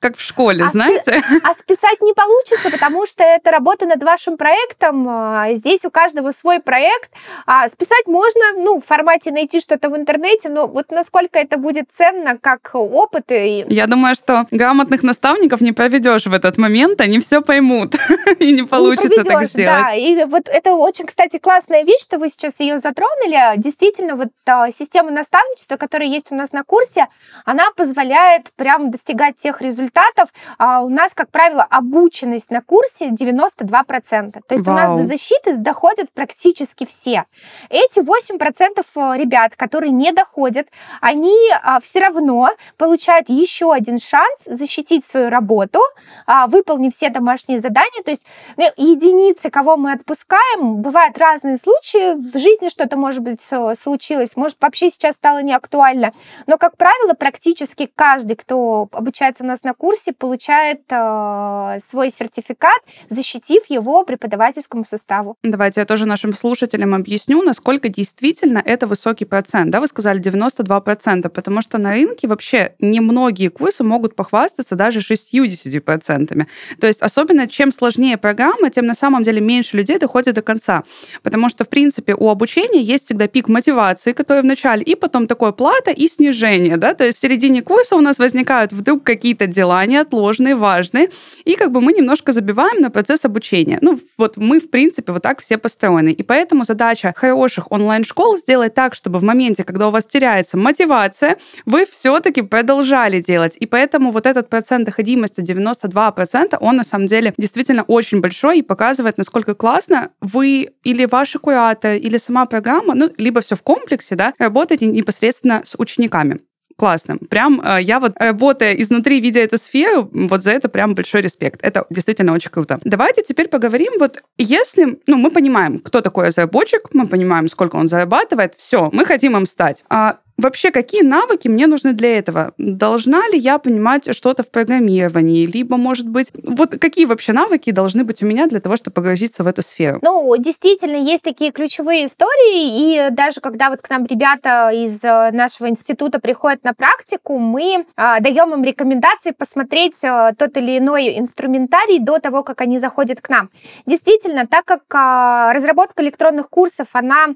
как 0.00 0.16
в 0.16 0.22
школе, 0.22 0.64
а 0.64 0.68
знаете. 0.68 1.22
Спи- 1.22 1.40
а 1.44 1.52
списать 1.54 2.00
не 2.00 2.14
получится, 2.14 2.70
потому 2.70 3.06
что 3.06 3.22
это 3.22 3.50
работа 3.50 3.86
над 3.86 4.02
вашим 4.02 4.38
проектом. 4.38 5.06
А, 5.08 5.52
здесь 5.52 5.84
у 5.84 5.90
каждого 5.90 6.32
свой 6.32 6.58
проект. 6.58 7.10
А 7.46 7.68
списать 7.68 8.06
можно, 8.06 8.40
ну, 8.56 8.80
в 8.80 8.84
формате 8.84 9.30
найти 9.30 9.60
что-то 9.60 9.90
в 9.90 9.96
интернете, 9.96 10.48
но 10.48 10.66
вот 10.66 10.90
насколько 10.90 11.38
это 11.38 11.58
будет 11.58 11.88
ценно, 11.94 12.38
как 12.38 12.70
опыт. 12.72 13.30
И... 13.30 13.66
Я 13.68 13.86
думаю, 13.86 14.14
что 14.14 14.46
грамотных 14.50 15.02
наставников 15.02 15.60
не 15.60 15.72
проведешь 15.72 16.26
в 16.26 16.32
этот 16.32 16.56
момент, 16.56 17.00
они 17.02 17.20
все 17.20 17.42
поймут, 17.42 17.94
и 18.38 18.52
не 18.52 18.62
получится 18.62 19.22
не 19.22 19.24
так 19.24 19.44
сделать. 19.44 19.82
Да, 19.82 19.94
и 19.94 20.24
вот 20.24 20.48
это 20.48 20.72
очень, 20.72 21.06
кстати, 21.06 21.38
классная 21.38 21.84
вещь, 21.84 22.02
что 22.02 22.18
вы 22.18 22.30
сейчас 22.30 22.58
ее 22.58 22.78
затронули. 22.78 23.58
Действительно, 23.58 24.16
вот 24.16 24.28
а, 24.46 24.70
система 24.70 25.10
наставничества, 25.10 25.76
которая 25.76 26.08
есть 26.08 26.32
у 26.32 26.34
нас 26.34 26.52
на 26.52 26.64
курсе, 26.64 27.08
она 27.44 27.70
позволяет 27.76 28.50
прям 28.56 28.90
достигать 28.90 29.36
тех 29.36 29.60
результатов, 29.60 29.89
результатов 29.90 30.32
а 30.58 30.80
у 30.82 30.88
нас, 30.88 31.12
как 31.14 31.30
правило, 31.30 31.66
обученность 31.68 32.50
на 32.50 32.62
курсе 32.62 33.10
92%. 33.10 34.32
То 34.46 34.54
есть 34.54 34.66
Вау. 34.66 34.74
у 34.74 34.78
нас 34.78 35.00
до 35.00 35.06
защиты 35.06 35.56
доходят 35.56 36.10
практически 36.12 36.86
все. 36.86 37.24
Эти 37.68 38.00
8% 38.00 38.84
э, 38.94 39.18
ребят, 39.18 39.56
которые 39.56 39.90
не 39.90 40.12
доходят, 40.12 40.68
они 41.00 41.34
а, 41.62 41.80
все 41.80 42.00
равно 42.00 42.50
получают 42.76 43.28
еще 43.28 43.72
один 43.72 43.98
шанс 43.98 44.40
защитить 44.46 45.06
свою 45.06 45.30
работу, 45.30 45.80
а, 46.26 46.46
выполнив 46.46 46.94
все 46.94 47.08
домашние 47.08 47.60
задания. 47.60 48.02
То 48.04 48.10
есть 48.10 48.22
ну, 48.56 48.66
единицы, 48.76 49.50
кого 49.50 49.76
мы 49.76 49.92
отпускаем, 49.92 50.76
бывают 50.76 51.18
разные 51.18 51.56
случаи. 51.56 52.14
В 52.14 52.38
жизни 52.38 52.68
что-то, 52.68 52.96
может 52.96 53.20
быть, 53.22 53.40
случилось, 53.78 54.36
может, 54.36 54.56
вообще 54.60 54.90
сейчас 54.90 55.14
стало 55.14 55.42
не 55.42 55.52
актуально. 55.52 56.12
Но, 56.46 56.58
как 56.58 56.76
правило, 56.76 57.14
практически 57.14 57.90
каждый, 57.94 58.36
кто 58.36 58.88
обучается 58.92 59.44
у 59.44 59.46
нас 59.46 59.62
на 59.62 59.74
курсе 59.80 60.12
получает 60.12 60.80
э, 60.90 61.78
свой 61.90 62.10
сертификат, 62.10 62.82
защитив 63.08 63.62
его 63.70 64.04
преподавательскому 64.04 64.84
составу. 64.84 65.36
Давайте 65.42 65.80
я 65.80 65.86
тоже 65.86 66.06
нашим 66.06 66.34
слушателям 66.34 66.94
объясню, 66.94 67.42
насколько 67.42 67.88
действительно 67.88 68.62
это 68.62 68.86
высокий 68.86 69.24
процент. 69.24 69.70
Да, 69.70 69.80
вы 69.80 69.86
сказали 69.86 70.20
92%, 70.20 71.28
потому 71.30 71.62
что 71.62 71.78
на 71.78 71.92
рынке 71.92 72.28
вообще 72.28 72.74
немногие 72.78 73.48
курсы 73.48 73.82
могут 73.82 74.14
похвастаться 74.14 74.76
даже 74.76 75.00
60%. 75.00 76.46
То 76.78 76.86
есть 76.86 77.00
особенно 77.00 77.48
чем 77.48 77.72
сложнее 77.72 78.18
программа, 78.18 78.68
тем 78.68 78.84
на 78.86 78.94
самом 78.94 79.22
деле 79.22 79.40
меньше 79.40 79.78
людей 79.78 79.98
доходит 79.98 80.34
до 80.34 80.42
конца. 80.42 80.82
Потому 81.22 81.48
что, 81.48 81.64
в 81.64 81.68
принципе, 81.68 82.14
у 82.14 82.28
обучения 82.28 82.82
есть 82.82 83.06
всегда 83.06 83.28
пик 83.28 83.48
мотивации, 83.48 84.12
который 84.12 84.42
в 84.42 84.46
начале, 84.46 84.82
и 84.82 84.94
потом 84.94 85.26
такое 85.26 85.52
плата 85.52 85.90
и 85.90 86.06
снижение. 86.06 86.76
Да? 86.76 86.92
То 86.92 87.04
есть 87.04 87.16
в 87.16 87.20
середине 87.20 87.62
курса 87.62 87.96
у 87.96 88.00
нас 88.00 88.18
возникают 88.18 88.72
вдруг 88.72 89.04
какие-то 89.04 89.46
дела, 89.46 89.69
дела 89.70 89.86
неотложные, 89.86 90.54
важные, 90.54 91.08
и 91.44 91.54
как 91.54 91.70
бы 91.70 91.80
мы 91.80 91.92
немножко 91.92 92.32
забиваем 92.32 92.80
на 92.80 92.90
процесс 92.90 93.24
обучения. 93.24 93.78
Ну, 93.80 94.00
вот 94.18 94.36
мы, 94.36 94.58
в 94.58 94.70
принципе, 94.70 95.12
вот 95.12 95.22
так 95.22 95.40
все 95.40 95.58
построены. 95.58 96.10
И 96.10 96.22
поэтому 96.22 96.64
задача 96.64 97.12
хороших 97.16 97.70
онлайн-школ 97.70 98.36
сделать 98.36 98.74
так, 98.74 98.94
чтобы 98.94 99.18
в 99.18 99.22
моменте, 99.22 99.64
когда 99.64 99.88
у 99.88 99.90
вас 99.90 100.04
теряется 100.04 100.56
мотивация, 100.56 101.36
вы 101.66 101.86
все-таки 101.86 102.42
продолжали 102.42 103.20
делать. 103.20 103.56
И 103.60 103.66
поэтому 103.66 104.10
вот 104.10 104.26
этот 104.26 104.48
процент 104.48 104.86
доходимости 104.86 105.40
92%, 105.40 106.56
он 106.60 106.76
на 106.76 106.84
самом 106.84 107.06
деле 107.06 107.32
действительно 107.38 107.84
очень 107.84 108.20
большой 108.20 108.58
и 108.58 108.62
показывает, 108.62 109.18
насколько 109.18 109.54
классно 109.54 110.10
вы 110.20 110.70
или 110.84 111.04
ваши 111.04 111.38
кураторы, 111.38 111.98
или 111.98 112.18
сама 112.18 112.46
программа, 112.46 112.94
ну, 112.94 113.10
либо 113.18 113.40
все 113.40 113.54
в 113.54 113.62
комплексе, 113.62 114.16
да, 114.16 114.32
работаете 114.38 114.86
непосредственно 114.86 115.62
с 115.64 115.74
учениками 115.78 116.40
классно. 116.80 117.18
Прям 117.28 117.60
э, 117.60 117.82
я 117.82 118.00
вот, 118.00 118.12
работая 118.16 118.72
изнутри, 118.72 119.20
видя 119.20 119.40
эту 119.40 119.58
сферу, 119.58 120.08
вот 120.12 120.42
за 120.42 120.52
это 120.52 120.70
прям 120.70 120.94
большой 120.94 121.20
респект. 121.20 121.60
Это 121.62 121.84
действительно 121.90 122.32
очень 122.32 122.50
круто. 122.50 122.80
Давайте 122.84 123.22
теперь 123.22 123.48
поговорим, 123.48 123.92
вот 123.98 124.22
если, 124.38 124.98
ну, 125.06 125.18
мы 125.18 125.30
понимаем, 125.30 125.78
кто 125.78 126.00
такой 126.00 126.28
разработчик, 126.28 126.88
мы 126.94 127.06
понимаем, 127.06 127.48
сколько 127.48 127.76
он 127.76 127.86
зарабатывает, 127.86 128.54
все, 128.56 128.88
мы 128.92 129.04
хотим 129.04 129.36
им 129.36 129.44
стать. 129.44 129.84
А 129.90 130.20
Вообще, 130.40 130.70
какие 130.70 131.02
навыки 131.02 131.48
мне 131.48 131.66
нужны 131.66 131.92
для 131.92 132.16
этого? 132.16 132.54
Должна 132.56 133.28
ли 133.28 133.36
я 133.36 133.58
понимать 133.58 134.14
что-то 134.16 134.42
в 134.42 134.50
программировании? 134.50 135.44
Либо, 135.44 135.76
может 135.76 136.08
быть, 136.08 136.32
вот 136.42 136.78
какие 136.78 137.04
вообще 137.04 137.34
навыки 137.34 137.70
должны 137.72 138.04
быть 138.04 138.22
у 138.22 138.26
меня 138.26 138.46
для 138.46 138.60
того, 138.60 138.76
чтобы 138.76 138.94
погрузиться 138.94 139.44
в 139.44 139.46
эту 139.46 139.60
сферу? 139.60 139.98
Ну, 140.00 140.34
действительно, 140.38 140.96
есть 140.96 141.22
такие 141.22 141.52
ключевые 141.52 142.06
истории, 142.06 143.08
и 143.08 143.10
даже 143.10 143.42
когда 143.42 143.68
вот 143.68 143.82
к 143.82 143.90
нам 143.90 144.06
ребята 144.06 144.70
из 144.70 145.04
э, 145.04 145.30
нашего 145.30 145.68
института 145.68 146.20
приходят 146.20 146.64
на 146.64 146.72
практику, 146.72 147.36
мы 147.38 147.84
а, 147.96 148.20
даем 148.20 148.54
им 148.54 148.64
рекомендации 148.64 149.32
посмотреть 149.32 150.02
а, 150.04 150.32
тот 150.32 150.56
или 150.56 150.78
иной 150.78 151.18
инструментарий 151.18 151.98
до 151.98 152.18
того, 152.18 152.42
как 152.44 152.62
они 152.62 152.78
заходят 152.78 153.20
к 153.20 153.28
нам. 153.28 153.50
Действительно, 153.84 154.46
так 154.46 154.64
как 154.64 154.84
а, 154.94 155.52
разработка 155.52 156.02
электронных 156.02 156.48
курсов, 156.48 156.86
она 156.92 157.26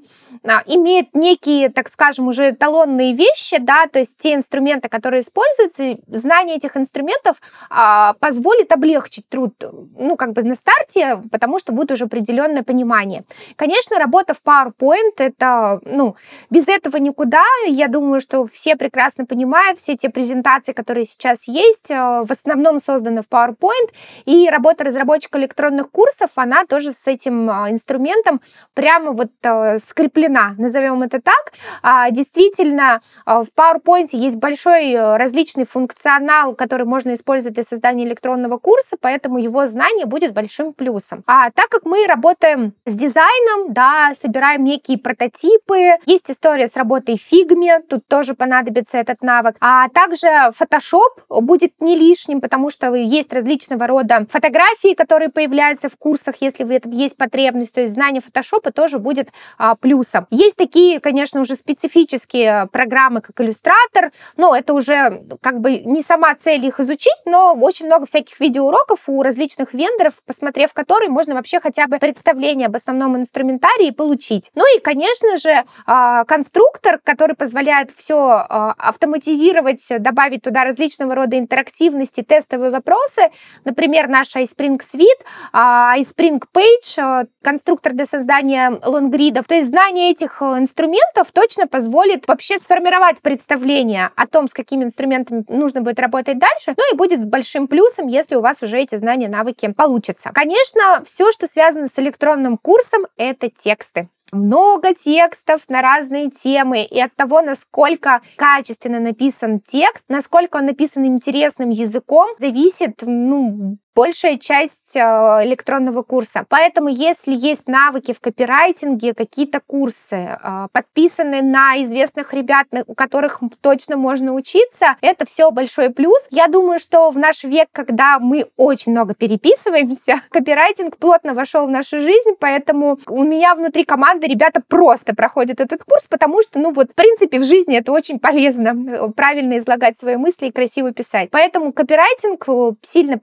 а, 0.43 0.63
имеет 0.65 1.13
некие, 1.13 1.69
так 1.69 1.87
скажем, 1.89 2.27
уже 2.29 2.51
талон 2.53 2.94
определенные 2.95 3.13
вещи, 3.13 3.57
да, 3.59 3.87
то 3.87 3.99
есть 3.99 4.17
те 4.17 4.33
инструменты, 4.33 4.89
которые 4.89 5.21
используются, 5.21 5.97
знание 6.07 6.57
этих 6.57 6.77
инструментов 6.77 7.37
а, 7.69 8.13
позволит 8.19 8.71
облегчить 8.71 9.27
труд, 9.29 9.53
ну, 9.97 10.15
как 10.15 10.33
бы 10.33 10.43
на 10.43 10.55
старте, 10.55 11.21
потому 11.31 11.59
что 11.59 11.73
будет 11.73 11.91
уже 11.91 12.05
определенное 12.05 12.63
понимание. 12.63 13.23
Конечно, 13.55 13.97
работа 13.99 14.33
в 14.33 14.41
PowerPoint, 14.43 15.15
это, 15.17 15.79
ну, 15.85 16.15
без 16.49 16.67
этого 16.67 16.97
никуда. 16.97 17.43
Я 17.67 17.87
думаю, 17.87 18.21
что 18.21 18.45
все 18.45 18.75
прекрасно 18.75 19.25
понимают, 19.25 19.79
все 19.79 19.95
те 19.95 20.09
презентации, 20.09 20.73
которые 20.73 21.05
сейчас 21.05 21.47
есть, 21.47 21.91
э, 21.91 21.95
в 21.95 22.31
основном 22.31 22.79
созданы 22.79 23.21
в 23.21 23.27
PowerPoint, 23.29 23.91
и 24.25 24.49
работа 24.49 24.83
разработчика 24.83 25.37
электронных 25.39 25.91
курсов, 25.91 26.29
она 26.35 26.65
тоже 26.65 26.93
с 26.93 27.07
этим 27.07 27.49
а, 27.49 27.69
инструментом 27.69 28.41
прямо 28.73 29.11
вот 29.11 29.31
э, 29.43 29.79
скреплена, 29.79 30.55
назовем 30.57 31.03
это 31.03 31.21
так. 31.21 31.53
А, 31.81 32.09
действительно, 32.11 32.84
Действительно, 32.85 33.01
а, 33.25 33.43
в 33.43 33.47
PowerPoint 33.55 34.09
есть 34.11 34.35
большой 34.37 34.91
э, 34.91 35.17
различный 35.17 35.65
функционал, 35.65 36.55
который 36.55 36.85
можно 36.85 37.13
использовать 37.13 37.55
для 37.55 37.63
создания 37.63 38.05
электронного 38.05 38.57
курса, 38.57 38.97
поэтому 38.99 39.37
его 39.37 39.65
знание 39.67 40.05
будет 40.05 40.33
большим 40.33 40.73
плюсом. 40.73 41.23
А 41.27 41.49
так 41.51 41.69
как 41.69 41.85
мы 41.85 42.05
работаем 42.07 42.73
с 42.85 42.93
дизайном, 42.93 43.73
да, 43.73 44.11
собираем 44.19 44.63
некие 44.63 44.97
прототипы, 44.97 45.97
есть 46.05 46.29
история 46.29 46.67
с 46.67 46.75
работой 46.75 47.15
Figma, 47.15 47.81
тут 47.81 48.07
тоже 48.07 48.35
понадобится 48.35 48.97
этот 48.97 49.21
навык. 49.21 49.55
А 49.59 49.89
также 49.89 50.27
Photoshop 50.27 51.41
будет 51.41 51.73
не 51.79 51.97
лишним, 51.97 52.41
потому 52.41 52.69
что 52.69 52.93
есть 52.93 53.33
различного 53.33 53.87
рода 53.87 54.25
фотографии, 54.29 54.93
которые 54.93 55.29
появляются 55.29 55.89
в 55.89 55.97
курсах, 55.97 56.35
если 56.39 56.63
в 56.63 56.71
этом 56.71 56.91
есть 56.91 57.17
потребность, 57.17 57.73
то 57.73 57.81
есть 57.81 57.93
знание 57.93 58.21
Photoshop 58.21 58.71
тоже 58.71 58.99
будет 58.99 59.29
а, 59.57 59.75
плюсом. 59.75 60.27
Есть 60.29 60.57
такие, 60.57 60.99
конечно, 60.99 61.41
уже 61.41 61.55
специфические 61.55 62.64
программы 62.67 63.21
как 63.21 63.39
иллюстратор. 63.41 64.11
Ну, 64.37 64.53
это 64.53 64.73
уже 64.73 65.23
как 65.41 65.59
бы 65.59 65.79
не 65.79 66.01
сама 66.01 66.33
цель 66.35 66.65
их 66.65 66.79
изучить, 66.79 67.17
но 67.25 67.53
очень 67.53 67.85
много 67.85 68.05
всяких 68.05 68.39
видеоуроков 68.39 68.99
у 69.07 69.23
различных 69.23 69.73
вендоров, 69.73 70.13
посмотрев 70.25 70.73
которые, 70.73 71.09
можно 71.09 71.35
вообще 71.35 71.59
хотя 71.59 71.87
бы 71.87 71.97
представление 71.97 72.67
об 72.67 72.75
основном 72.75 73.15
инструментарии 73.17 73.91
получить. 73.91 74.51
Ну 74.55 74.63
и, 74.75 74.79
конечно 74.79 75.37
же, 75.37 75.63
а, 75.85 76.23
конструктор, 76.25 76.99
который 77.03 77.35
позволяет 77.35 77.91
все 77.95 78.17
а, 78.17 78.73
автоматизировать, 78.77 79.85
добавить 79.99 80.43
туда 80.43 80.63
различного 80.63 81.15
рода 81.15 81.37
интерактивности, 81.37 82.21
тестовые 82.21 82.71
вопросы. 82.71 83.29
Например, 83.63 84.07
наш 84.07 84.35
iSpring 84.35 84.79
Suite, 84.79 85.25
а, 85.53 85.97
iSpring 85.97 86.41
Page, 86.53 87.27
конструктор 87.41 87.93
для 87.93 88.05
создания 88.05 88.79
лонгридов. 88.83 89.45
То 89.47 89.55
есть 89.55 89.69
знание 89.69 90.11
этих 90.11 90.41
э, 90.41 90.45
инструментов 90.57 91.31
точно 91.31 91.67
позволит 91.67 92.27
вообще 92.27 92.54
сформировать 92.61 93.21
представление 93.21 94.11
о 94.15 94.27
том, 94.27 94.47
с 94.47 94.53
какими 94.53 94.83
инструментами 94.83 95.43
нужно 95.47 95.81
будет 95.81 95.99
работать 95.99 96.39
дальше, 96.39 96.73
ну 96.77 96.93
и 96.93 96.97
будет 96.97 97.25
большим 97.25 97.67
плюсом, 97.67 98.07
если 98.07 98.35
у 98.35 98.41
вас 98.41 98.61
уже 98.61 98.79
эти 98.79 98.95
знания, 98.95 99.27
навыки 99.27 99.71
получатся. 99.71 100.31
Конечно, 100.33 101.03
все, 101.05 101.31
что 101.31 101.47
связано 101.47 101.87
с 101.87 101.97
электронным 101.97 102.57
курсом, 102.57 103.05
это 103.17 103.49
тексты 103.49 104.09
много 104.31 104.93
текстов 104.93 105.61
на 105.69 105.81
разные 105.81 106.29
темы, 106.29 106.83
и 106.83 106.99
от 106.99 107.15
того, 107.15 107.41
насколько 107.41 108.21
качественно 108.35 108.99
написан 108.99 109.59
текст, 109.59 110.05
насколько 110.09 110.57
он 110.57 110.65
написан 110.65 111.05
интересным 111.05 111.69
языком, 111.69 112.29
зависит, 112.39 113.03
ну, 113.03 113.77
большая 113.95 114.37
часть 114.37 114.95
э, 114.95 114.99
электронного 114.99 116.03
курса. 116.03 116.45
Поэтому, 116.49 116.89
если 116.89 117.33
есть 117.33 117.67
навыки 117.67 118.13
в 118.13 118.19
копирайтинге, 118.19 119.13
какие-то 119.13 119.61
курсы, 119.65 120.15
э, 120.15 120.67
подписаны 120.73 121.41
на 121.41 121.81
известных 121.81 122.33
ребят, 122.33 122.67
у 122.85 122.93
которых 122.93 123.39
точно 123.61 123.95
можно 123.95 124.33
учиться, 124.33 124.97
это 124.99 125.25
все 125.25 125.49
большой 125.49 125.91
плюс. 125.91 126.27
Я 126.29 126.47
думаю, 126.47 126.79
что 126.79 127.09
в 127.09 127.17
наш 127.17 127.45
век, 127.45 127.69
когда 127.71 128.19
мы 128.19 128.47
очень 128.57 128.91
много 128.91 129.15
переписываемся, 129.15 130.21
копирайтинг 130.29 130.97
плотно 130.97 131.33
вошел 131.33 131.65
в 131.65 131.69
нашу 131.69 132.01
жизнь, 132.01 132.31
поэтому 132.37 132.99
у 133.07 133.23
меня 133.23 133.55
внутри 133.55 133.85
команды 133.85 134.27
ребята 134.27 134.61
просто 134.67 135.15
проходят 135.15 135.61
этот 135.61 135.85
курс, 135.85 136.05
потому 136.09 136.41
что, 136.41 136.59
ну 136.59 136.73
вот, 136.73 136.91
в 136.91 136.95
принципе, 136.95 137.39
в 137.39 137.45
жизни 137.45 137.77
это 137.77 137.93
очень 137.93 138.19
полезно, 138.19 139.11
правильно 139.15 139.57
излагать 139.57 139.97
свои 139.97 140.17
мысли 140.17 140.47
и 140.47 140.51
красиво 140.51 140.91
писать. 140.91 141.29
Поэтому 141.31 141.71
копирайтинг 141.71 142.45
сильно 142.85 143.17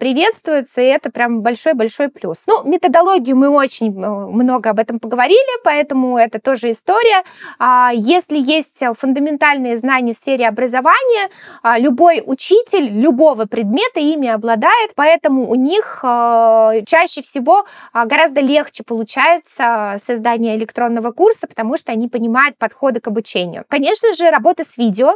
приветствуется, 0.63 0.81
и 0.81 0.85
это 0.85 1.11
прям 1.11 1.43
большой-большой 1.43 2.09
плюс. 2.09 2.39
Ну, 2.47 2.65
методологию 2.65 3.37
мы 3.37 3.49
очень 3.49 3.89
э, 3.89 4.09
много 4.09 4.71
об 4.71 4.79
этом 4.79 4.99
поговорили, 4.99 5.63
поэтому 5.65 6.19
это 6.19 6.41
тоже 6.41 6.71
история. 6.71 7.23
А 7.59 7.91
если 7.93 8.39
есть 8.39 8.83
фундаментальные 8.99 9.77
знания 9.77 10.13
в 10.13 10.17
сфере 10.17 10.49
образования, 10.49 11.31
а, 11.63 11.79
любой 11.79 12.23
учитель 12.25 12.89
любого 12.89 13.47
предмета 13.47 14.01
ими 14.01 14.29
обладает, 14.29 14.93
поэтому 14.95 15.51
у 15.51 15.55
них 15.55 16.01
э, 16.03 16.83
чаще 16.87 17.23
всего 17.23 17.65
а, 17.93 18.07
гораздо 18.07 18.41
легче 18.41 18.85
получается 18.85 19.97
создание 20.05 20.57
электронного 20.57 21.13
курса, 21.13 21.47
потому 21.47 21.77
что 21.77 21.93
они 21.93 22.09
понимают 22.09 22.57
подходы 22.59 23.01
к 23.01 23.09
обучению. 23.09 23.65
Конечно 23.69 24.13
же, 24.13 24.31
работа 24.31 24.65
с 24.65 24.77
видео. 24.77 25.15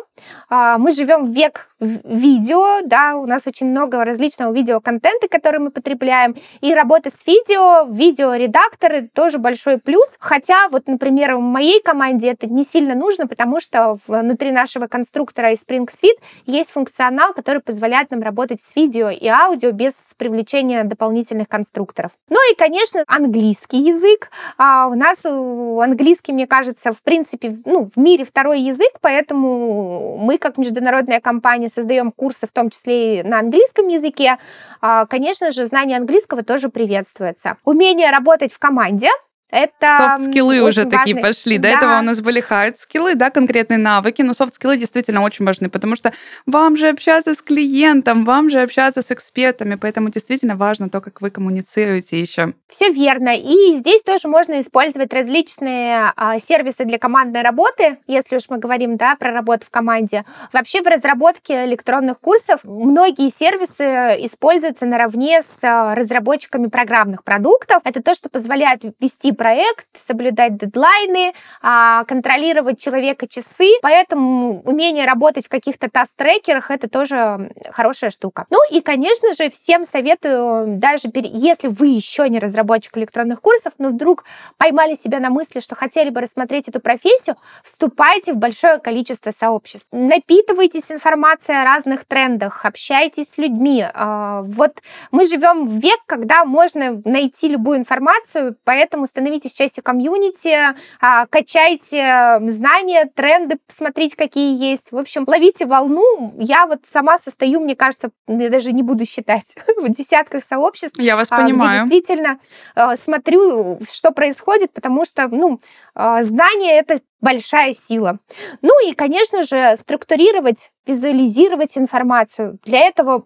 Мы 0.50 0.92
живем 0.92 1.26
в 1.26 1.34
век 1.34 1.70
видео, 1.80 2.80
да, 2.84 3.16
у 3.16 3.26
нас 3.26 3.46
очень 3.46 3.66
много 3.66 4.04
различного 4.04 4.52
видеоконтента, 4.52 5.28
который 5.36 5.60
мы 5.60 5.70
потребляем, 5.70 6.34
и 6.62 6.74
работа 6.74 7.10
с 7.10 7.26
видео, 7.26 7.86
видеоредакторы 7.90 9.08
тоже 9.12 9.38
большой 9.38 9.78
плюс, 9.78 10.08
хотя 10.18 10.68
вот, 10.68 10.88
например, 10.88 11.36
в 11.36 11.40
моей 11.40 11.82
команде 11.82 12.28
это 12.28 12.46
не 12.46 12.64
сильно 12.64 12.94
нужно, 12.94 13.26
потому 13.26 13.60
что 13.60 13.98
внутри 14.06 14.50
нашего 14.50 14.86
конструктора 14.86 15.52
из 15.52 15.58
Spring 15.62 15.86
Suite 15.86 16.18
есть 16.46 16.70
функционал, 16.70 17.34
который 17.34 17.60
позволяет 17.60 18.10
нам 18.10 18.22
работать 18.22 18.62
с 18.62 18.74
видео 18.76 19.10
и 19.10 19.28
аудио 19.28 19.72
без 19.72 19.94
привлечения 20.16 20.84
дополнительных 20.84 21.48
конструкторов. 21.48 22.12
Ну 22.30 22.38
и, 22.50 22.54
конечно, 22.54 23.04
английский 23.06 23.78
язык. 23.78 24.30
А 24.56 24.86
у 24.86 24.94
нас 24.94 25.24
английский, 25.24 26.32
мне 26.32 26.46
кажется, 26.46 26.92
в 26.92 27.02
принципе, 27.02 27.58
ну, 27.66 27.90
в 27.94 27.98
мире 27.98 28.24
второй 28.24 28.60
язык, 28.60 28.92
поэтому 29.00 30.18
мы, 30.18 30.38
как 30.38 30.56
международная 30.56 31.20
компания, 31.20 31.68
создаем 31.68 32.12
курсы, 32.12 32.46
в 32.46 32.52
том 32.52 32.70
числе 32.70 33.20
и 33.20 33.22
на 33.22 33.40
английском 33.40 33.88
языке. 33.88 34.38
А, 34.80 35.06
конечно 35.26 35.50
же, 35.50 35.66
знание 35.66 35.96
английского 35.98 36.44
тоже 36.44 36.68
приветствуется. 36.68 37.56
Умение 37.64 38.10
работать 38.10 38.52
в 38.52 38.58
команде— 38.60 39.08
это 39.50 39.96
софт-скиллы 39.98 40.60
уже 40.60 40.84
важный. 40.84 40.98
такие 40.98 41.16
пошли. 41.16 41.58
До 41.58 41.68
да. 41.68 41.76
этого 41.76 41.98
у 41.98 42.02
нас 42.02 42.20
были 42.20 42.40
хард-скиллы, 42.40 43.14
да, 43.14 43.30
конкретные 43.30 43.78
навыки, 43.78 44.22
но 44.22 44.34
софт-скиллы 44.34 44.76
действительно 44.76 45.22
очень 45.22 45.44
важны, 45.44 45.70
потому 45.70 45.94
что 45.94 46.12
вам 46.46 46.76
же 46.76 46.88
общаться 46.88 47.32
с 47.32 47.42
клиентом, 47.42 48.24
вам 48.24 48.50
же 48.50 48.60
общаться 48.60 49.02
с 49.02 49.12
экспертами, 49.12 49.76
поэтому 49.76 50.10
действительно 50.10 50.56
важно 50.56 50.88
то, 50.88 51.00
как 51.00 51.20
вы 51.20 51.30
коммуницируете 51.30 52.20
еще. 52.20 52.54
Все 52.68 52.90
верно. 52.90 53.36
И 53.36 53.74
здесь 53.74 54.02
тоже 54.02 54.26
можно 54.26 54.58
использовать 54.60 55.12
различные 55.14 56.12
а, 56.16 56.38
сервисы 56.40 56.84
для 56.84 56.98
командной 56.98 57.42
работы, 57.42 57.98
если 58.08 58.36
уж 58.36 58.44
мы 58.48 58.58
говорим, 58.58 58.96
да, 58.96 59.14
про 59.14 59.30
работу 59.30 59.66
в 59.66 59.70
команде. 59.70 60.24
Вообще 60.52 60.82
в 60.82 60.86
разработке 60.86 61.64
электронных 61.66 62.18
курсов 62.18 62.60
многие 62.64 63.28
сервисы 63.28 63.84
используются 64.24 64.86
наравне 64.86 65.42
с 65.42 65.62
а, 65.62 65.94
разработчиками 65.94 66.66
программных 66.66 67.22
продуктов. 67.22 67.82
Это 67.84 68.02
то, 68.02 68.14
что 68.14 68.28
позволяет 68.28 68.82
вести 69.00 69.35
проект, 69.36 69.86
соблюдать 69.96 70.56
дедлайны, 70.56 71.32
а, 71.62 72.04
контролировать 72.04 72.80
человека 72.80 73.28
часы. 73.28 73.70
Поэтому 73.82 74.62
умение 74.64 75.06
работать 75.06 75.46
в 75.46 75.48
каких-то 75.48 75.88
таст-трекерах 75.88 76.70
это 76.70 76.88
тоже 76.88 77.50
хорошая 77.70 78.10
штука. 78.10 78.46
Ну 78.50 78.58
и, 78.70 78.80
конечно 78.80 79.32
же, 79.34 79.50
всем 79.50 79.86
советую, 79.86 80.78
даже 80.78 81.08
если 81.14 81.68
вы 81.68 81.88
еще 81.88 82.28
не 82.28 82.38
разработчик 82.38 82.96
электронных 82.96 83.40
курсов, 83.40 83.74
но 83.78 83.88
вдруг 83.90 84.24
поймали 84.56 84.94
себя 84.94 85.20
на 85.20 85.30
мысли, 85.30 85.60
что 85.60 85.74
хотели 85.74 86.10
бы 86.10 86.20
рассмотреть 86.20 86.68
эту 86.68 86.80
профессию, 86.80 87.36
вступайте 87.62 88.32
в 88.32 88.36
большое 88.36 88.78
количество 88.78 89.30
сообществ. 89.30 89.86
Напитывайтесь 89.92 90.90
информацией 90.90 91.58
о 91.58 91.64
разных 91.64 92.04
трендах, 92.04 92.64
общайтесь 92.64 93.32
с 93.32 93.38
людьми. 93.38 93.86
А, 93.92 94.42
вот 94.42 94.82
мы 95.10 95.26
живем 95.26 95.66
в 95.66 95.72
век, 95.72 96.00
когда 96.06 96.44
можно 96.44 97.02
найти 97.04 97.48
любую 97.48 97.78
информацию, 97.78 98.56
поэтому 98.64 99.06
становитесь 99.06 99.25
становитесь 99.26 99.54
частью 99.54 99.82
комьюнити, 99.82 100.56
а, 101.00 101.26
качайте 101.26 102.38
знания, 102.46 103.10
тренды, 103.12 103.58
посмотрите, 103.66 104.16
какие 104.16 104.56
есть. 104.56 104.92
В 104.92 104.96
общем, 104.96 105.24
ловите 105.26 105.66
волну. 105.66 106.32
Я 106.38 106.66
вот 106.66 106.82
сама 106.92 107.18
состою, 107.18 107.58
мне 107.58 107.74
кажется, 107.74 108.10
я 108.28 108.50
даже 108.50 108.72
не 108.72 108.84
буду 108.84 109.04
считать, 109.04 109.46
в 109.80 109.88
десятках 109.88 110.44
сообществ. 110.44 110.96
Я 111.00 111.16
вас 111.16 111.28
понимаю. 111.28 111.86
Где 111.86 111.96
действительно 111.96 112.38
а, 112.76 112.94
смотрю, 112.94 113.80
что 113.90 114.12
происходит, 114.12 114.72
потому 114.72 115.04
что, 115.04 115.26
ну, 115.26 115.60
а, 115.96 116.22
знание— 116.22 116.74
это 116.78 117.00
большая 117.20 117.72
сила. 117.72 118.20
Ну 118.62 118.88
и, 118.88 118.94
конечно 118.94 119.42
же, 119.42 119.76
структурировать, 119.80 120.70
визуализировать 120.86 121.76
информацию. 121.76 122.60
Для 122.64 122.86
этого 122.86 123.24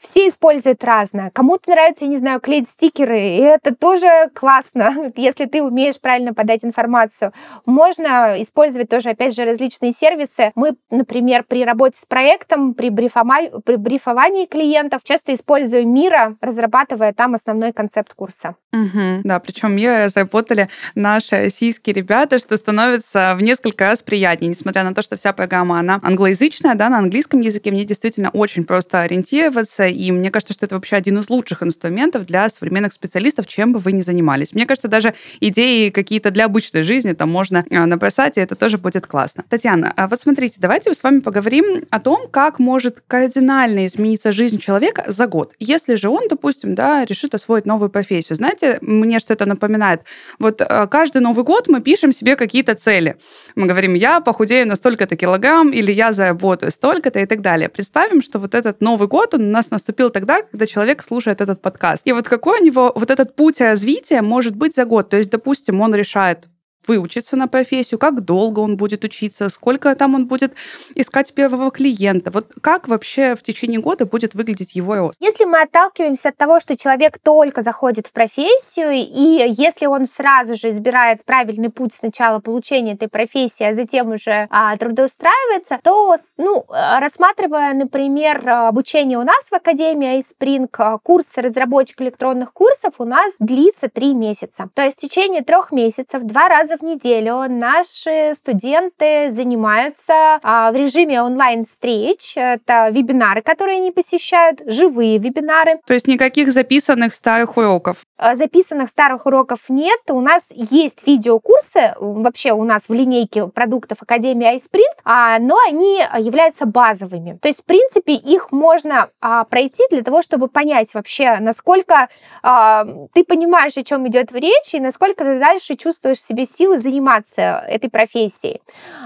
все 0.00 0.28
используют 0.28 0.82
разное. 0.82 1.30
Кому-то 1.30 1.70
нравится, 1.70 2.04
я 2.04 2.10
не 2.10 2.16
знаю, 2.16 2.40
клеить 2.40 2.68
стикеры, 2.68 3.20
и 3.20 3.36
это 3.36 3.74
тоже 3.74 4.30
классно, 4.34 5.12
если 5.16 5.44
ты 5.44 5.62
умеешь 5.62 6.00
правильно 6.00 6.34
подать 6.34 6.64
информацию. 6.64 7.32
Можно 7.66 8.40
использовать 8.42 8.88
тоже, 8.88 9.10
опять 9.10 9.34
же, 9.34 9.44
различные 9.44 9.92
сервисы. 9.92 10.52
Мы, 10.54 10.76
например, 10.90 11.44
при 11.46 11.64
работе 11.64 11.98
с 11.98 12.06
проектом, 12.06 12.74
при, 12.74 12.88
брифома... 12.88 13.40
при 13.64 13.76
брифовании 13.76 14.46
клиентов 14.46 15.02
часто 15.04 15.34
используем 15.34 15.92
Мира, 15.92 16.36
разрабатывая 16.40 17.12
там 17.12 17.34
основной 17.34 17.72
концепт 17.72 18.14
курса. 18.14 18.56
Угу, 18.72 19.22
да, 19.24 19.40
причем 19.40 19.74
Мира 19.74 20.08
заработали 20.08 20.68
наши 20.94 21.36
российские 21.36 21.94
ребята, 21.94 22.38
что 22.38 22.56
становится 22.56 23.34
в 23.36 23.42
несколько 23.42 23.86
раз 23.86 24.00
приятнее, 24.00 24.50
несмотря 24.50 24.84
на 24.84 24.94
то, 24.94 25.02
что 25.02 25.16
вся 25.16 25.32
программа, 25.32 25.80
она 25.80 26.00
англоязычная, 26.02 26.74
да, 26.74 26.88
на 26.88 26.98
английском 26.98 27.40
языке 27.40 27.70
мне 27.70 27.84
действительно 27.84 28.30
очень 28.30 28.64
просто 28.64 29.00
ориентироваться, 29.00 29.89
и 29.90 30.12
мне 30.12 30.30
кажется, 30.30 30.54
что 30.54 30.66
это 30.66 30.74
вообще 30.74 30.96
один 30.96 31.18
из 31.18 31.30
лучших 31.30 31.62
инструментов 31.62 32.26
для 32.26 32.48
современных 32.48 32.92
специалистов, 32.92 33.46
чем 33.46 33.72
бы 33.72 33.78
вы 33.78 33.92
ни 33.92 34.00
занимались. 34.00 34.52
Мне 34.52 34.66
кажется, 34.66 34.88
даже 34.88 35.14
идеи 35.40 35.90
какие-то 35.90 36.30
для 36.30 36.46
обычной 36.46 36.82
жизни 36.82 37.12
там 37.12 37.30
можно 37.30 37.64
э, 37.68 37.84
написать, 37.84 38.38
и 38.38 38.40
это 38.40 38.56
тоже 38.56 38.78
будет 38.78 39.06
классно. 39.06 39.44
Татьяна, 39.48 39.92
а 39.96 40.08
вот 40.08 40.20
смотрите, 40.20 40.56
давайте 40.58 40.92
с 40.94 41.02
вами 41.02 41.20
поговорим 41.20 41.84
о 41.90 42.00
том, 42.00 42.28
как 42.30 42.58
может 42.58 43.02
кардинально 43.06 43.86
измениться 43.86 44.32
жизнь 44.32 44.58
человека 44.58 45.04
за 45.06 45.26
год. 45.26 45.52
Если 45.58 45.94
же 45.94 46.08
он, 46.08 46.28
допустим, 46.28 46.74
да, 46.74 47.04
решит 47.04 47.34
освоить 47.34 47.66
новую 47.66 47.90
профессию. 47.90 48.36
Знаете, 48.36 48.78
мне 48.80 49.18
что 49.18 49.32
это 49.32 49.46
напоминает? 49.46 50.02
Вот 50.38 50.60
э, 50.60 50.86
каждый 50.88 51.20
Новый 51.20 51.44
год 51.44 51.68
мы 51.68 51.80
пишем 51.80 52.12
себе 52.12 52.36
какие-то 52.36 52.74
цели. 52.74 53.16
Мы 53.54 53.66
говорим, 53.66 53.94
я 53.94 54.20
похудею 54.20 54.66
на 54.66 54.76
столько-то 54.76 55.16
килограмм, 55.16 55.70
или 55.70 55.92
я 55.92 56.12
заработаю 56.12 56.70
столько-то 56.70 57.20
и 57.20 57.26
так 57.26 57.40
далее. 57.40 57.68
Представим, 57.68 58.22
что 58.22 58.38
вот 58.38 58.54
этот 58.54 58.80
Новый 58.80 59.08
год, 59.08 59.34
он 59.34 59.42
у 59.42 59.50
нас 59.50 59.70
наступил 59.80 60.10
тогда, 60.10 60.42
когда 60.42 60.66
человек 60.66 61.02
слушает 61.02 61.40
этот 61.40 61.60
подкаст. 61.60 62.02
И 62.06 62.12
вот 62.12 62.28
какой 62.28 62.60
у 62.60 62.64
него 62.64 62.92
вот 62.94 63.10
этот 63.10 63.34
путь 63.34 63.60
развития 63.60 64.22
может 64.22 64.54
быть 64.54 64.74
за 64.74 64.84
год? 64.84 65.08
То 65.08 65.16
есть, 65.16 65.30
допустим, 65.30 65.80
он 65.80 65.94
решает 65.94 66.48
выучиться 66.90 67.36
на 67.36 67.46
профессию, 67.46 68.00
как 68.00 68.22
долго 68.22 68.58
он 68.58 68.76
будет 68.76 69.04
учиться, 69.04 69.48
сколько 69.48 69.94
там 69.94 70.16
он 70.16 70.26
будет 70.26 70.54
искать 70.96 71.32
первого 71.34 71.70
клиента. 71.70 72.32
Вот 72.32 72.46
как 72.60 72.88
вообще 72.88 73.36
в 73.36 73.42
течение 73.44 73.80
года 73.80 74.06
будет 74.06 74.34
выглядеть 74.34 74.74
его 74.74 74.96
рост? 74.96 75.16
Если 75.20 75.44
мы 75.44 75.62
отталкиваемся 75.62 76.30
от 76.30 76.36
того, 76.36 76.58
что 76.58 76.76
человек 76.76 77.18
только 77.22 77.62
заходит 77.62 78.08
в 78.08 78.12
профессию, 78.12 78.90
и 78.90 79.52
если 79.52 79.86
он 79.86 80.06
сразу 80.06 80.56
же 80.56 80.70
избирает 80.70 81.24
правильный 81.24 81.70
путь 81.70 81.94
сначала 81.94 82.40
получения 82.40 82.94
этой 82.94 83.08
профессии, 83.08 83.62
а 83.62 83.74
затем 83.74 84.10
уже 84.10 84.48
а, 84.50 84.76
трудоустраивается, 84.76 85.78
то, 85.84 86.16
ну, 86.38 86.64
рассматривая, 86.68 87.72
например, 87.74 88.48
обучение 88.48 89.16
у 89.16 89.22
нас 89.22 89.44
в 89.48 89.54
Академии 89.54 90.18
iSpring, 90.18 90.68
а, 90.78 90.98
курс 90.98 91.26
разработчик 91.36 92.00
электронных 92.02 92.52
курсов 92.52 92.94
у 92.98 93.04
нас 93.04 93.32
длится 93.38 93.88
три 93.88 94.12
месяца. 94.12 94.68
То 94.74 94.82
есть 94.82 94.96
в 94.96 95.00
течение 95.00 95.42
трех 95.42 95.70
месяцев 95.70 96.24
два 96.24 96.48
раза 96.48 96.79
в 96.80 96.82
неделю 96.82 97.44
наши 97.48 98.34
студенты 98.34 99.30
занимаются 99.30 100.38
а, 100.42 100.72
в 100.72 100.76
режиме 100.76 101.22
онлайн-встреч. 101.22 102.34
Это 102.36 102.88
вебинары, 102.90 103.42
которые 103.42 103.78
они 103.78 103.90
посещают, 103.90 104.62
живые 104.64 105.18
вебинары. 105.18 105.80
То 105.86 105.92
есть 105.92 106.06
никаких 106.06 106.50
записанных 106.52 107.14
старых 107.14 107.56
уроков? 107.56 107.98
А, 108.16 108.36
записанных 108.36 108.88
старых 108.88 109.26
уроков 109.26 109.58
нет. 109.68 110.00
У 110.08 110.20
нас 110.20 110.44
есть 110.52 111.06
видеокурсы, 111.06 111.94
вообще 111.98 112.52
у 112.52 112.64
нас 112.64 112.84
в 112.88 112.92
линейке 112.92 113.46
продуктов 113.48 113.98
Академии 114.02 114.56
iSprint, 114.56 115.00
а, 115.04 115.38
но 115.38 115.58
они 115.58 115.98
являются 116.18 116.66
базовыми. 116.66 117.38
То 117.42 117.48
есть, 117.48 117.60
в 117.60 117.64
принципе, 117.64 118.14
их 118.14 118.52
можно 118.52 119.10
а, 119.20 119.44
пройти 119.44 119.84
для 119.90 120.02
того, 120.02 120.22
чтобы 120.22 120.48
понять 120.48 120.94
вообще, 120.94 121.38
насколько 121.40 122.08
ты 122.42 123.24
понимаешь, 123.24 123.76
о 123.76 123.82
чем 123.82 124.06
идет 124.08 124.32
речь, 124.32 124.74
и 124.74 124.80
насколько 124.80 125.24
ты 125.24 125.38
дальше 125.38 125.76
чувствуешь 125.76 126.18
в 126.18 126.26
себе 126.26 126.46
силы 126.46 126.59
заниматься 126.78 127.64
этой 127.68 127.90
профессией. 127.90 128.60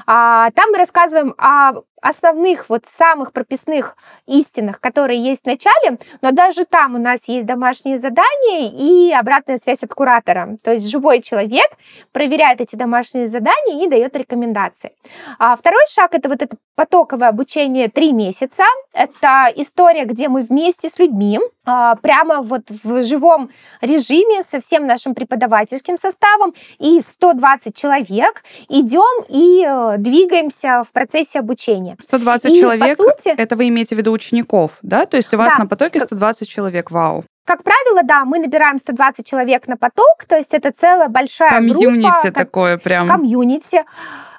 Там 0.06 0.70
мы 0.72 0.78
рассказываем 0.78 1.34
о 1.38 1.82
основных, 2.04 2.68
вот 2.68 2.84
самых 2.86 3.32
прописных 3.32 3.96
истинах, 4.26 4.78
которые 4.78 5.22
есть 5.22 5.44
в 5.44 5.46
начале, 5.46 5.98
но 6.20 6.32
даже 6.32 6.66
там 6.66 6.94
у 6.94 6.98
нас 6.98 7.28
есть 7.28 7.46
домашние 7.46 7.96
задания 7.96 8.70
и 8.70 9.10
обратная 9.12 9.56
связь 9.56 9.82
от 9.82 9.94
куратора. 9.94 10.58
То 10.62 10.72
есть 10.72 10.90
живой 10.90 11.22
человек 11.22 11.70
проверяет 12.12 12.60
эти 12.60 12.76
домашние 12.76 13.26
задания 13.26 13.84
и 13.84 13.88
дает 13.88 14.14
рекомендации. 14.16 14.92
А 15.38 15.56
второй 15.56 15.84
шаг— 15.88 16.10
это 16.14 16.28
вот 16.28 16.42
это 16.42 16.56
потоковое 16.74 17.28
обучение 17.28 17.88
три 17.88 18.12
месяца. 18.12 18.64
Это 18.92 19.50
история, 19.56 20.04
где 20.04 20.28
мы 20.28 20.42
вместе 20.42 20.88
с 20.88 20.98
людьми, 20.98 21.40
а, 21.66 21.94
прямо 21.96 22.42
вот 22.42 22.68
в 22.68 23.02
живом 23.02 23.50
режиме 23.80 24.42
со 24.42 24.60
всем 24.60 24.86
нашим 24.86 25.14
преподавательским 25.14 25.96
составом 25.96 26.52
и 26.78 27.00
120 27.00 27.74
человек 27.74 28.42
идем 28.68 29.24
и 29.28 29.64
э, 29.66 29.96
двигаемся 29.98 30.82
в 30.82 30.92
процессе 30.92 31.38
обучения. 31.38 31.93
120 32.00 32.50
и, 32.50 32.60
человек, 32.60 32.96
сути, 32.96 33.28
это 33.28 33.56
вы 33.56 33.68
имеете 33.68 33.94
в 33.94 33.98
виду 33.98 34.12
учеников, 34.12 34.78
да? 34.82 35.06
То 35.06 35.16
есть 35.16 35.32
у 35.34 35.36
вас 35.36 35.52
да, 35.52 35.64
на 35.64 35.66
потоке 35.66 36.00
120 36.00 36.48
человек, 36.48 36.90
вау. 36.90 37.24
Как 37.44 37.62
правило, 37.62 38.02
да, 38.02 38.24
мы 38.24 38.38
набираем 38.38 38.78
120 38.78 39.26
человек 39.26 39.68
на 39.68 39.76
поток, 39.76 40.24
то 40.26 40.36
есть 40.36 40.54
это 40.54 40.72
целая 40.72 41.08
большая 41.08 41.50
комьюнити 41.50 41.82
группа. 41.82 41.92
Комьюнити 41.92 42.30
такое 42.30 42.78
прям. 42.78 43.08
Комьюнити. 43.08 43.84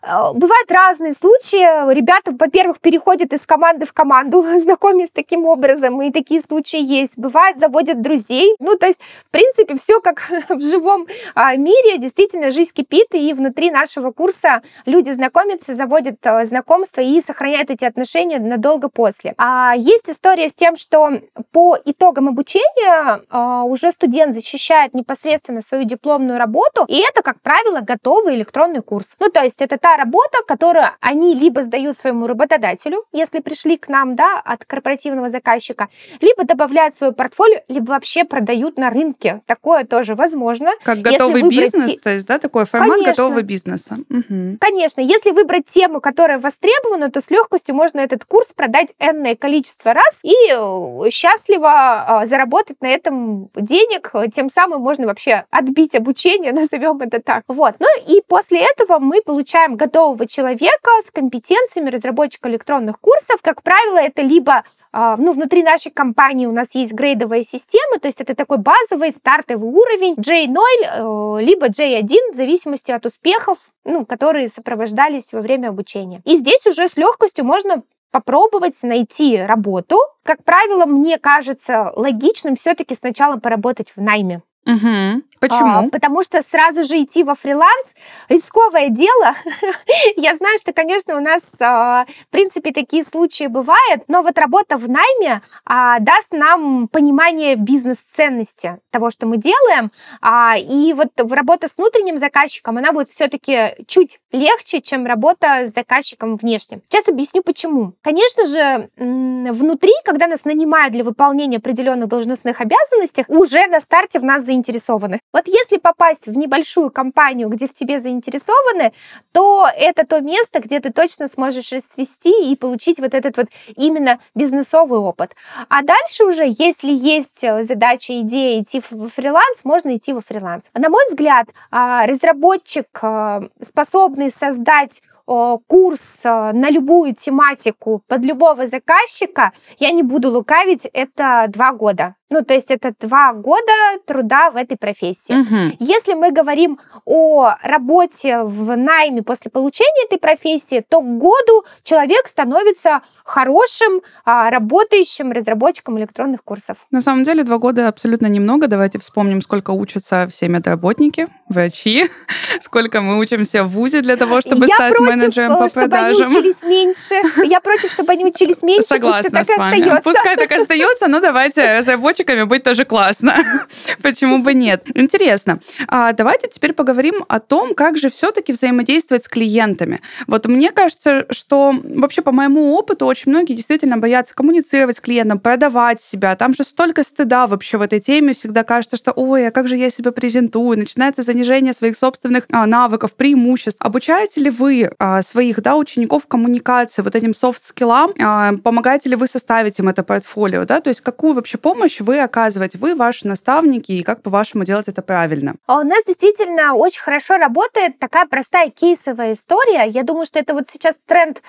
Э, 0.06 0.34
бывают 0.34 0.72
разные 0.72 1.13
случаи. 1.13 1.94
Ребята, 1.94 2.32
во-первых, 2.38 2.80
переходят 2.80 3.34
из 3.34 3.46
команды 3.46 3.86
в 3.86 3.94
команду, 3.94 4.44
знакомясь 4.60 5.10
таким 5.12 5.46
образом, 5.46 6.02
и 6.02 6.12
такие 6.12 6.41
случаи 6.41 6.82
есть. 6.82 7.13
Бывает, 7.15 7.60
заводят 7.60 8.02
друзей. 8.02 8.56
Ну, 8.60 8.78
то 8.78 8.88
есть, 8.88 9.00
в 9.28 9.32
принципе, 9.32 9.78
все 9.78 10.02
как 10.02 10.30
в 10.50 10.60
живом 10.62 11.08
а, 11.34 11.56
мире. 11.56 11.98
Действительно, 11.98 12.52
жизнь 12.52 12.72
кипит, 12.74 13.08
и 13.13 13.34
внутри 13.34 13.72
нашего 13.72 14.12
курса 14.12 14.62
люди 14.86 15.12
знакомятся, 15.12 15.74
заводят 15.74 16.18
э, 16.24 16.46
знакомства 16.46 17.02
и 17.02 17.22
сохраняют 17.22 17.72
эти 17.72 17.86
отношения 17.86 18.39
надолго 18.39 18.89
после. 18.89 19.34
А 19.38 19.74
есть 19.76 20.10
история 20.10 20.50
с 20.50 20.54
тем, 20.54 20.78
что 20.78 21.10
по 21.52 21.78
итогам 21.84 22.28
обучения 22.28 22.95
а, 23.30 23.64
уже 23.64 23.92
студент 23.92 24.36
защищает 24.36 24.94
непосредственно 24.94 25.62
свою 25.62 25.84
дипломную 25.84 26.38
работу, 26.38 26.86
и 26.88 27.00
это, 27.00 27.22
как 27.22 27.42
правило, 27.42 27.82
готовый 27.82 28.36
электронный 28.36 28.82
курс. 28.82 29.08
Ну, 29.20 29.30
то 29.30 29.44
есть 29.44 29.62
это 29.62 29.78
та 29.78 29.98
работа, 29.98 30.40
которую 30.48 30.86
они 31.02 31.36
либо 31.36 31.62
сдают 31.64 31.98
своему 31.98 32.28
работодателю, 32.28 33.04
если 33.12 33.40
пришли 33.40 33.78
к 33.78 33.88
нам, 33.90 34.16
да, 34.16 34.42
от 34.44 34.66
корпоративного 34.66 35.30
заказчика, 35.30 35.90
либо 36.22 36.44
добавляют 36.44 36.96
в 36.96 36.98
свое 36.98 37.14
портфолио, 37.14 37.60
либо 37.68 37.92
вообще 37.92 38.24
продают 38.24 38.78
на 38.78 38.90
рынке. 38.90 39.42
Такое 39.46 39.84
тоже 39.84 40.16
возможно. 40.16 40.72
Как 40.84 41.00
готовый 41.00 41.44
выбрать... 41.44 41.74
бизнес, 41.74 42.00
то 42.00 42.10
есть, 42.10 42.26
да, 42.28 42.40
такой 42.40 42.66
формат 42.66 42.92
Конечно. 42.92 43.12
готового 43.12 43.42
бизнеса. 43.42 43.98
Угу. 44.10 44.58
Конечно, 44.60 45.02
если 45.02 45.32
выбрать 45.32 45.68
тему, 45.68 46.02
которая 46.02 46.40
востребована, 46.40 47.12
то 47.12 47.22
с 47.22 47.30
легкостью 47.30 47.76
можно 47.76 48.00
этот 48.00 48.26
курс 48.26 48.48
продать 48.56 48.94
энное 49.00 49.36
количество 49.36 49.94
раз 49.94 50.20
и 50.24 50.34
э, 50.50 51.10
счастливо 51.10 52.22
э, 52.24 52.26
заработать 52.26 52.82
на 52.86 52.89
этом 52.89 53.50
денег, 53.56 54.13
тем 54.32 54.50
самым 54.50 54.82
можно 54.82 55.08
вообще 55.08 55.45
отбить 55.50 55.95
обучение, 55.95 56.54
назовем 56.54 57.02
это 57.02 57.19
так. 57.19 57.43
Вот. 57.48 57.76
Ну 57.80 57.88
и 58.08 58.21
после 58.28 58.60
этого 58.60 59.00
мы 59.00 59.21
получаем 59.21 59.76
готового 59.76 60.28
человека 60.28 60.91
с 61.06 61.12
компетенциями 61.12 61.89
разработчика 61.89 62.50
электронных 62.50 63.00
курсов. 63.00 63.41
Как 63.41 63.63
правило, 63.63 63.98
это 63.98 64.21
либо 64.21 64.63
а, 64.98 65.17
ну, 65.17 65.34
внутри 65.34 65.63
нашей 65.63 65.91
компании 65.91 66.45
у 66.45 66.54
нас 66.54 66.74
есть 66.76 66.93
грейдовая 66.93 67.43
система, 67.43 68.00
то 68.00 68.08
есть 68.08 68.21
это 68.21 68.34
такой 68.34 68.60
базовый 68.60 69.12
стартовый 69.12 69.67
уровень 69.67 70.13
J0, 70.13 71.39
э, 71.39 71.43
либо 71.43 71.67
J1, 71.67 72.32
в 72.32 72.36
зависимости 72.36 72.93
от 72.93 73.06
успехов, 73.06 73.58
ну, 73.84 74.06
которые 74.06 74.48
сопровождались 74.48 75.34
во 75.34 75.41
время 75.41 75.67
обучения. 75.67 76.21
И 76.24 76.38
здесь 76.38 76.65
уже 76.65 76.88
с 76.88 76.95
легкостью 76.95 77.43
можно 77.43 77.84
попробовать 78.15 78.82
найти 78.82 79.36
работу. 79.41 79.99
Как 80.23 80.41
правило, 80.45 80.86
мне 80.86 81.17
кажется 81.17 81.91
логичным 81.97 82.56
все-таки 82.56 82.95
сначала 82.95 83.36
поработать 83.36 83.91
в 83.93 84.01
найме. 84.01 84.41
Угу. 84.65 85.21
Почему? 85.48 85.88
А, 85.88 85.90
потому 85.90 86.24
что 86.24 86.42
сразу 86.42 86.84
же 86.84 87.02
идти 87.04 87.24
во 87.24 87.36
фриланс 87.36 87.96
рисковое 88.30 88.90
дело. 88.90 89.36
Я 90.16 90.36
знаю, 90.36 90.58
что, 90.60 90.74
конечно, 90.74 91.16
у 91.16 91.20
нас, 91.20 91.42
а, 91.60 92.06
в 92.06 92.32
принципе, 92.32 92.72
такие 92.72 93.04
случаи 93.04 93.48
бывают, 93.48 94.04
но 94.08 94.22
вот 94.22 94.38
работа 94.38 94.78
в 94.78 94.90
найме 94.90 95.42
а, 95.66 96.00
даст 96.00 96.32
нам 96.32 96.88
понимание 96.88 97.56
бизнес-ценности 97.56 98.80
того, 98.92 99.10
что 99.10 99.28
мы 99.28 99.38
делаем. 99.38 99.92
А, 100.22 100.56
и 100.58 100.94
вот 100.94 101.10
работа 101.18 101.68
с 101.68 101.78
внутренним 101.78 102.18
заказчиком, 102.18 102.78
она 102.78 102.92
будет 102.92 103.10
все-таки 103.10 103.76
чуть 103.88 104.20
легче, 104.32 104.82
чем 104.82 105.06
работа 105.06 105.66
с 105.66 105.74
заказчиком 105.74 106.38
внешним. 106.38 106.82
Сейчас 106.90 107.08
объясню, 107.08 107.44
почему. 107.44 107.94
Конечно 108.02 108.46
же, 108.46 108.90
внутри, 108.96 109.94
когда 110.04 110.28
нас 110.28 110.46
нанимают 110.46 110.94
для 110.94 111.04
выполнения 111.04 111.58
определенных 111.58 112.08
должностных 112.08 112.62
обязанностей, 112.62 113.26
уже 113.28 113.68
на 113.68 113.80
старте 113.80 114.20
в 114.20 114.24
нас 114.24 114.44
заинтересованы. 114.46 115.20
Вот 115.36 115.50
если 115.50 115.80
попасть 115.80 116.28
в 116.28 116.38
небольшую 116.38 116.89
компанию, 116.89 117.50
где 117.50 117.67
в 117.67 117.74
тебе 117.74 118.00
заинтересованы, 118.00 118.93
то 119.34 119.67
это 119.76 120.06
то 120.08 120.21
место, 120.21 120.62
где 120.62 120.80
ты 120.80 120.93
точно 120.93 121.28
сможешь 121.28 121.74
расцвести 121.74 122.50
и 122.50 122.56
получить 122.56 123.02
вот 123.02 123.13
этот 123.13 123.36
вот 123.36 123.48
именно 123.76 124.19
бизнесовый 124.34 125.00
опыт. 125.00 125.36
А 125.67 125.82
дальше 125.82 126.24
уже, 126.24 126.45
если 126.45 126.89
есть 126.89 127.43
э, 127.43 127.63
задача, 127.65 128.21
идея 128.21 128.62
идти 128.62 128.82
в 128.89 129.10
фриланс, 129.10 129.65
можно 129.65 129.98
идти 129.98 130.13
во 130.13 130.21
фриланс. 130.21 130.69
На 130.74 130.88
мой 130.88 131.04
взгляд, 131.10 131.50
а, 131.69 132.08
разработчик, 132.08 132.88
э, 133.02 133.50
способный 133.62 134.32
создать 134.32 135.02
курс 135.26 136.19
э, 136.24 136.52
на 136.54 136.69
любую 136.69 137.15
тематику 137.15 138.04
под 138.08 138.24
любого 138.24 138.67
заказчика, 138.67 139.54
я 139.80 139.91
не 139.91 140.04
буду 140.04 140.30
лукавить, 140.30 140.86
это 140.93 141.45
два 141.50 141.71
года. 141.71 142.15
Ну, 142.30 142.44
то 142.44 142.56
есть 142.56 142.72
это 142.72 142.94
два 143.00 143.34
года 143.34 143.72
труда 144.06 144.50
в 144.50 144.56
этой 144.56 144.78
профессии. 144.78 145.34
Угу. 145.34 145.78
Если 145.80 146.14
мы 146.14 146.32
говорим 146.32 146.80
о 147.06 147.54
работе 147.62 148.40
в 148.42 148.76
найме 148.76 149.22
после 149.22 149.52
получения 149.52 150.06
этой 150.06 150.18
профессии, 150.18 150.84
то 150.88 151.02
к 151.02 151.18
году 151.18 151.66
человек 151.84 152.28
становится 152.28 153.02
хорошим, 153.24 154.02
а, 154.26 154.50
работающим 154.50 155.32
разработчиком 155.32 156.00
электронных 156.00 156.44
курсов. 156.44 156.78
На 156.90 157.02
самом 157.02 157.24
деле 157.24 157.44
два 157.44 157.60
года 157.60 157.88
абсолютно 157.88 158.26
немного. 158.26 158.68
Давайте 158.68 158.98
вспомним, 158.98 159.42
сколько 159.42 159.72
учатся 159.72 160.28
все 160.28 160.48
медработники, 160.48 161.28
врачи, 161.48 162.10
сколько 162.62 163.02
мы 163.02 163.20
учимся 163.20 163.64
в 163.64 163.70
ВУЗе 163.70 164.02
для 164.02 164.18
того, 164.18 164.42
чтобы 164.42 164.66
Я 164.66 164.76
стать 164.76 164.96
против, 164.96 165.16
менеджером 165.16 165.58
по 165.58 165.70
чтобы 165.70 165.88
продажам. 165.88 166.28
Они 166.28 166.38
учились 166.38 166.64
меньше. 166.64 167.16
Я 167.46 167.62
против, 167.62 167.92
чтобы 167.92 168.14
они 168.14 168.26
учились 168.26 168.64
меньше. 168.64 168.88
Согласна 168.88 169.44
с 169.44 169.48
вами. 169.58 169.82
Остается. 169.82 170.02
Пускай 170.02 170.38
так 170.38 170.52
остается, 170.52 171.08
но 171.08 171.20
давайте 171.20 171.82
разработчиками 172.26 172.44
быть 172.44 172.64
тоже 172.64 172.86
классно. 172.86 173.38
Почему 174.02 174.40
бы 174.40 174.54
нет? 174.54 174.88
Интересно. 174.94 175.60
А 175.88 176.14
давайте 176.14 176.48
теперь 176.48 176.74
поговорим 176.74 177.24
о 177.28 177.40
том, 177.40 177.74
как 177.74 177.98
же 177.98 178.10
все-таки 178.10 178.54
взаимодействовать 178.54 179.24
с 179.24 179.28
клиентами. 179.28 180.02
Вот 180.28 180.46
мне 180.48 180.72
кажется, 180.72 181.26
что 181.30 181.74
вообще 181.84 182.22
по 182.22 182.32
моему 182.32 182.76
опыту 182.76 183.06
очень 183.06 183.32
многие 183.32 183.54
действительно 183.54 183.98
боятся 183.98 184.34
коммуницировать 184.34 184.98
с 184.98 185.02
клиентом, 185.02 185.40
продавать 185.40 186.02
себя. 186.02 186.36
Там 186.36 186.54
же 186.54 186.64
столько 186.64 187.04
стыда 187.04 187.48
вообще 187.48 187.78
в 187.78 187.82
этой 187.82 188.00
теме. 188.00 188.34
Всегда 188.34 188.64
кажется, 188.64 188.98
что 188.98 189.12
ой, 189.12 189.48
а 189.48 189.52
как 189.52 189.68
же 189.68 189.78
я 189.78 189.90
себя 189.90 190.12
презентую? 190.12 190.78
Начинается 190.78 191.24
занижение 191.24 191.74
своих 191.74 191.98
собственных 191.98 192.46
а, 192.52 192.66
навыков, 192.66 193.14
преимуществ. 193.14 193.82
Обучаете 193.82 194.42
ли 194.42 194.50
вы 194.50 194.90
а, 195.00 195.22
своих 195.22 195.62
да, 195.62 195.76
учеников 195.76 196.28
коммуникации, 196.28 197.02
вот 197.02 197.16
этим 197.16 197.34
софт-скиллам? 197.34 198.14
А, 198.22 198.54
помогаете 198.64 199.10
ли 199.10 199.16
вы 199.16 199.28
составить 199.28 199.80
им 199.80 199.90
это 199.90 200.04
портфолио? 200.04 200.66
Да? 200.66 200.82
То 200.82 200.90
есть 200.90 201.02
какую 201.02 201.36
вообще 201.36 201.58
помощь 201.58 202.02
вы 202.06 202.20
оказываете, 202.20 202.78
вы, 202.78 202.96
ваши 202.96 203.28
наставники, 203.28 203.91
и 203.91 204.04
как, 204.04 204.22
по-вашему, 204.22 204.63
делать 204.63 204.88
это 204.88 205.02
правильно? 205.02 205.56
А 205.68 205.80
у 205.80 205.84
нас 205.84 206.04
действительно 206.06 206.76
очень 206.76 207.02
хорошо 207.02 207.38
работает 207.38 208.00
такая 208.00 208.26
простая 208.26 208.70
кейсовая 208.70 209.34
история. 209.34 209.84
Я 209.86 210.04
думаю, 210.04 210.26
что 210.26 210.39
это 210.39 210.54
вот 210.54 210.70
сейчас 210.70 210.96
тренд 211.06 211.41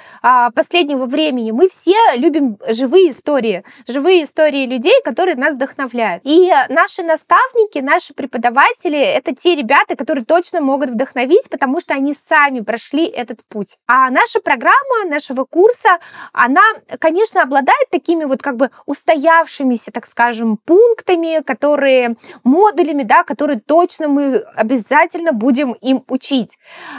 последнего 0.55 1.05
времени. 1.05 1.51
Мы 1.51 1.69
все 1.69 1.95
любим 2.16 2.59
живые 2.69 3.11
истории, 3.11 3.62
живые 3.87 4.23
истории 4.23 4.66
людей, 4.66 4.95
которые 5.05 5.37
нас 5.37 5.55
вдохновляют. 5.55 6.23
И 6.25 6.51
наши 6.69 7.03
наставники, 7.03 7.79
наши 7.79 8.14
преподаватели— 8.14 8.99
это 8.99 9.35
те 9.35 9.55
ребята, 9.55 9.95
которые 9.97 10.25
точно 10.25 10.61
могут 10.61 10.90
вдохновить, 10.90 11.51
потому 11.51 11.81
что 11.81 11.95
они 11.95 12.14
сами 12.14 12.61
прошли 12.61 13.05
этот 13.07 13.40
путь. 13.49 13.77
А 13.87 14.09
наша 14.11 14.40
программа 14.40 15.05
нашего 15.07 15.45
курса, 15.45 15.99
она, 16.33 16.62
конечно, 16.99 17.42
обладает 17.42 17.90
такими 17.90 18.25
вот 18.25 18.42
как 18.42 18.57
бы 18.57 18.71
устоявшимися, 18.87 19.90
так 19.90 20.07
скажем, 20.07 20.46
пунктами, 20.65 21.43
которые, 21.43 22.17
модулями, 22.45 23.03
да, 23.03 23.25
которые 23.25 23.61
точно 23.61 24.09
мы 24.09 24.37
обязательно 24.55 25.33
будем 25.33 25.73
им 25.73 26.05
учить. 26.09 26.53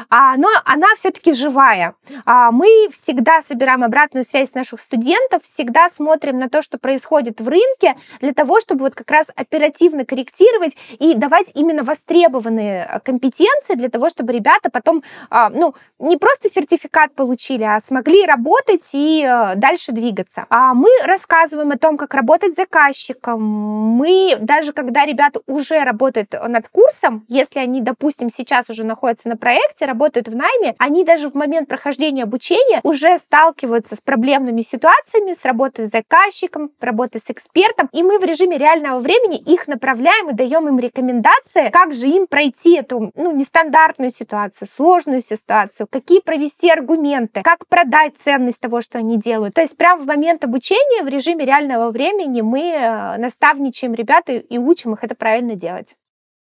А, 0.09 0.35
но 0.37 0.49
она 0.65 0.87
все-таки 0.97 1.33
живая. 1.33 1.95
А, 2.25 2.51
мы 2.51 2.89
всегда 2.91 3.41
собираем 3.41 3.83
обратную 3.83 4.25
связь 4.25 4.53
наших 4.53 4.81
студентов, 4.81 5.43
всегда 5.43 5.89
смотрим 5.89 6.37
на 6.37 6.49
то, 6.49 6.61
что 6.61 6.77
происходит 6.77 7.39
в 7.41 7.47
рынке, 7.47 7.95
для 8.19 8.33
того, 8.33 8.59
чтобы 8.59 8.81
вот 8.81 8.95
как 8.95 9.09
раз 9.11 9.31
оперативно 9.35 10.05
корректировать 10.05 10.75
и 10.99 11.13
давать 11.13 11.51
именно 11.53 11.83
востребованные 11.83 12.87
э, 12.89 12.99
компетенции 12.99 13.75
для 13.75 13.89
того, 13.89 14.09
чтобы 14.09 14.33
ребята 14.33 14.69
потом, 14.69 15.03
а, 15.29 15.49
ну, 15.49 15.75
не 15.99 16.17
просто 16.17 16.49
сертификат 16.49 17.13
получили, 17.13 17.63
а 17.63 17.79
смогли 17.79 18.25
работать 18.25 18.89
и 18.93 19.23
э, 19.23 19.55
дальше 19.55 19.91
двигаться. 19.91 20.45
А 20.49 20.73
мы 20.73 20.89
рассказываем 21.03 21.71
о 21.71 21.77
том, 21.77 21.97
как 21.97 22.13
работать 22.13 22.53
с 22.53 22.57
заказчиком. 22.57 23.36
Мы 23.37 24.37
даже 24.39 24.73
когда 24.73 25.05
ребята 25.05 25.41
уже 25.47 25.83
работают 25.83 26.33
над 26.47 26.69
курсом, 26.69 27.25
если 27.27 27.59
они, 27.59 27.81
допустим, 27.81 28.29
сейчас 28.29 28.69
уже 28.69 28.83
находятся 28.83 29.29
на 29.29 29.37
проекте, 29.37 29.85
работают 29.85 30.27
в 30.27 30.35
найме, 30.35 30.75
они 30.77 31.03
даже 31.03 31.29
в 31.29 31.35
момент 31.35 31.67
прохождения 31.67 32.23
обучения 32.23 32.79
уже 32.83 33.17
сталкиваются 33.17 33.95
с 33.95 33.99
проблемными 33.99 34.61
ситуациями, 34.61 35.35
с 35.39 35.45
работой 35.45 35.85
с 35.85 35.91
заказчиком, 35.91 36.71
работой 36.79 37.21
с 37.21 37.29
экспертом, 37.29 37.89
и 37.91 38.03
мы 38.03 38.19
в 38.19 38.23
режиме 38.23 38.57
реального 38.57 38.99
времени 38.99 39.37
их 39.37 39.67
направляем 39.67 40.29
и 40.29 40.33
даем 40.33 40.67
им 40.67 40.79
рекомендации, 40.79 41.69
как 41.69 41.93
же 41.93 42.07
им 42.07 42.27
пройти 42.27 42.77
эту 42.77 43.11
ну, 43.15 43.31
нестандартную 43.31 44.11
ситуацию, 44.11 44.67
сложную 44.67 45.21
ситуацию, 45.21 45.87
какие 45.89 46.19
провести 46.19 46.69
аргументы, 46.69 47.41
как 47.43 47.67
продать 47.67 48.13
ценность 48.19 48.59
того, 48.59 48.81
что 48.81 48.99
они 48.99 49.17
делают. 49.17 49.53
То 49.55 49.61
есть 49.61 49.77
прямо 49.77 50.01
в 50.01 50.05
момент 50.05 50.43
обучения 50.43 51.03
в 51.03 51.07
режиме 51.07 51.45
реального 51.45 51.91
времени 51.91 52.41
мы 52.41 52.59
э, 52.59 53.17
наставничаем 53.27 53.93
ребят 53.93 54.29
и 54.29 54.57
учим 54.57 54.93
их 54.93 55.03
это 55.03 55.13
правильно 55.13 55.55
делать. 55.55 55.97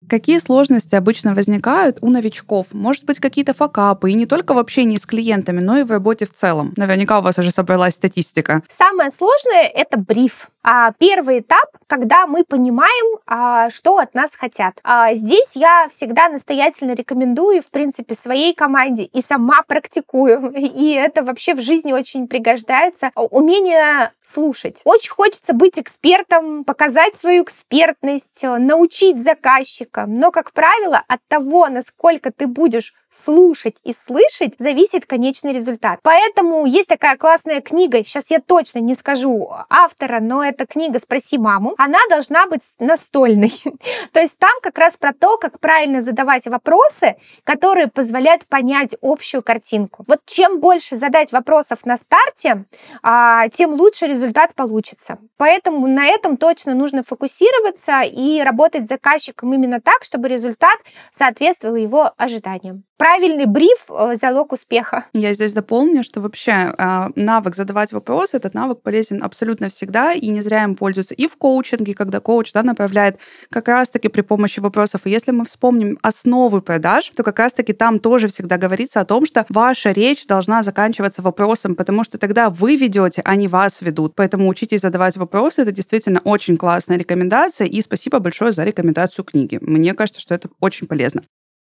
Какие 0.09 0.39
сложности 0.39 0.95
обычно 0.95 1.35
возникают 1.35 1.99
у 2.01 2.11
новичков? 2.11 2.67
Может 2.73 3.05
быть, 3.05 3.19
какие-то 3.19 3.55
факапы, 3.55 4.11
и 4.11 4.15
не 4.15 4.27
только 4.27 4.55
в 4.55 4.59
общении 4.59 4.97
с 4.97 5.07
клиентами, 5.07 5.61
но 5.61 5.79
и 5.79 5.83
в 5.83 5.91
работе 5.91 6.27
в 6.27 6.33
целом? 6.33 6.73
Наверняка 6.77 7.19
у 7.19 7.23
вас 7.23 7.39
уже 7.39 7.51
собралась 7.51 7.95
статистика. 7.95 8.63
Самое 8.71 9.11
сложное— 9.11 9.63
это 9.75 9.97
бриф. 9.97 10.51
А 10.67 10.93
первый 10.93 11.41
этап, 11.41 11.67
когда 11.87 12.27
мы 12.27 12.43
понимаем, 12.43 13.19
а, 13.27 13.69
что 13.69 13.99
от 13.99 14.15
нас 14.15 14.31
хотят. 14.35 14.81
А 14.83 15.15
здесь 15.15 15.51
я 15.55 15.89
всегда 15.91 16.31
настоятельно 16.31 16.95
рекомендую, 16.95 17.61
в 17.61 17.67
принципе, 17.67 18.15
своей 18.15 18.55
команде 18.55 19.05
и 19.05 19.21
сама 19.21 19.61
практикую. 19.67 20.53
И 20.57 20.93
это 20.93 21.23
вообще 21.23 21.55
в 21.55 21.61
жизни 21.61 21.93
очень 21.93 22.29
пригождается. 22.29 23.11
Умение 23.15 24.13
слушать. 24.25 24.81
Очень 24.85 25.11
хочется 25.11 25.53
быть 25.53 25.79
экспертом, 25.79 26.65
показать 26.65 27.15
свою 27.17 27.45
экспертность, 27.45 28.43
научить 28.43 29.23
заказчика, 29.23 29.94
человеком. 29.95 30.19
Но, 30.19 30.31
как 30.31 30.53
правило, 30.53 31.03
от 31.09 31.21
того, 31.29 31.69
насколько 31.69 32.31
ты 32.31 32.47
будешь 32.47 32.95
слушать 33.15 33.77
и 33.85 33.93
слышать, 33.93 34.55
зависит 34.59 35.07
конечный 35.07 35.53
результат. 35.53 36.01
Поэтому 36.03 36.67
есть 36.67 36.89
такая 36.89 37.17
классная 37.17 37.61
книга, 37.61 37.99
сейчас 38.05 38.25
я 38.31 38.41
точно 38.41 38.81
не 38.81 38.95
скажу 38.95 39.51
автора, 39.71 40.21
но 40.21 40.45
это 40.45 40.67
книга 40.67 40.99
«Спроси 40.99 41.39
маму». 41.39 41.75
Она 41.79 41.99
должна 42.11 42.47
быть 42.47 42.62
настольной. 42.79 43.53
то 44.12 44.21
есть 44.21 44.37
там 44.39 44.53
как 44.62 44.79
раз 44.79 44.95
про 44.99 45.12
то, 45.12 45.39
как 45.39 45.61
правильно 45.61 46.01
задавать 46.01 46.47
вопросы, 46.47 47.17
которые 47.45 47.89
позволяют 47.89 48.47
понять 48.47 48.97
общую 49.01 49.43
картинку. 49.43 50.05
Вот 50.09 50.21
чем 50.27 50.61
больше 50.61 50.97
задать 50.97 51.33
вопросов 51.33 51.85
на 51.85 51.97
старте, 51.97 52.65
а, 53.03 53.49
тем 53.49 53.75
лучше 53.75 54.07
результат 54.07 54.55
получится. 54.55 55.19
Поэтому 55.37 55.87
на 55.87 56.07
этом 56.07 56.37
точно 56.37 56.75
нужно 56.75 57.03
фокусироваться 57.03 58.03
и 58.03 58.41
работать 58.41 58.87
с 58.87 58.89
заказчиком 58.89 59.55
именно 59.55 59.81
так, 59.81 60.03
чтобы 60.03 60.29
результат 60.29 60.79
соответствовал 61.11 61.77
его 61.77 62.12
ожиданиям 62.17 62.85
правильный 63.05 63.45
бриф 63.45 63.91
э,– 63.91 64.17
залог 64.23 64.53
успеха. 64.53 65.05
Я 65.13 65.35
здесь 65.35 65.53
дополню, 65.53 66.03
что 66.03 66.23
вообще 66.23 66.75
а, 66.79 67.11
навык 67.17 67.55
задавать 67.55 67.93
вопросы, 67.93 68.39
этот 68.39 68.55
навык 68.55 68.81
полезен 68.81 69.23
абсолютно 69.23 69.69
всегда, 69.69 70.15
и 70.15 70.29
не 70.29 70.41
зря 70.41 70.65
им 70.65 70.75
пользуются 70.75 71.13
и 71.13 71.29
в 71.29 71.37
коучинге, 71.37 71.93
когда 71.93 72.21
коуч 72.21 72.55
да, 72.55 72.63
направляет 72.63 73.19
как 73.51 73.69
раз-таки 73.69 74.09
при 74.09 74.23
помощи 74.23 74.59
вопросов. 74.61 75.03
И 75.05 75.11
если 75.11 75.33
мы 75.33 75.45
вспомним 75.45 75.99
основы 76.01 76.63
продаж, 76.63 77.13
то 77.15 77.23
как 77.23 77.39
раз-таки 77.41 77.75
там 77.75 77.99
тоже 77.99 78.29
всегда 78.29 78.57
говорится 78.57 79.01
о 79.01 79.05
том, 79.05 79.27
что 79.27 79.45
ваша 79.51 79.91
речь 79.91 80.27
должна 80.27 80.63
заканчиваться 80.63 81.21
вопросом, 81.21 81.75
потому 81.75 82.05
что 82.05 82.17
тогда 82.17 82.49
вы 82.49 82.77
ведете, 82.77 83.21
а 83.27 83.37
не 83.37 83.49
вас 83.49 83.83
ведут. 83.83 84.15
Поэтому 84.15 84.49
учитесь 84.49 84.81
задавать 84.81 85.19
вопросы. 85.19 85.61
Это 85.61 85.73
действительно 85.73 86.21
очень 86.25 86.57
классная 86.57 86.97
рекомендация. 86.97 87.67
И 87.67 87.83
спасибо 87.83 88.19
большое 88.19 88.53
за 88.53 88.65
рекомендацию 88.65 89.27
книги. 89.27 89.59
Мне 89.61 89.93
кажется, 89.93 90.23
что 90.23 90.35
это 90.35 90.49
очень 90.59 90.87
полезно. 90.87 91.21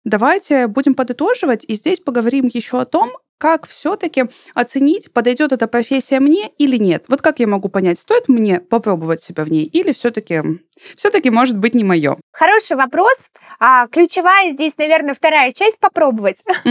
Давайте 0.08 0.68
будем 0.68 0.96
подытоживать, 0.96 1.66
и 1.68 1.74
здесь 1.74 2.00
поговорим 2.00 2.50
еще 2.54 2.80
о 2.80 2.86
том, 2.86 3.12
как 3.38 3.68
все-таки 3.68 4.24
оценить, 4.54 5.12
подойдет 5.12 5.52
эта 5.52 5.68
профессия 5.68 6.22
мне 6.22 6.50
или 6.58 6.78
нет. 6.78 7.04
Вот 7.10 7.22
как 7.22 7.40
я 7.42 7.48
могу 7.48 7.68
понять, 7.68 8.00
стоит 8.00 8.30
мне 8.30 8.62
попробовать 8.62 9.22
себя 9.22 9.44
в 9.44 9.52
ней 9.52 9.66
или 9.66 9.92
все-таки 9.92 10.62
все-таки 10.96 11.30
может 11.30 11.58
быть 11.58 11.76
не 11.76 11.84
мое? 11.84 12.18
Хороший 12.32 12.76
вопрос. 12.76 13.16
А, 13.60 13.88
ключевая 13.88 14.52
здесь, 14.52 14.78
наверное, 14.78 15.16
вторая 15.16 15.52
часть 15.52 15.80
попробовать. 15.80 16.38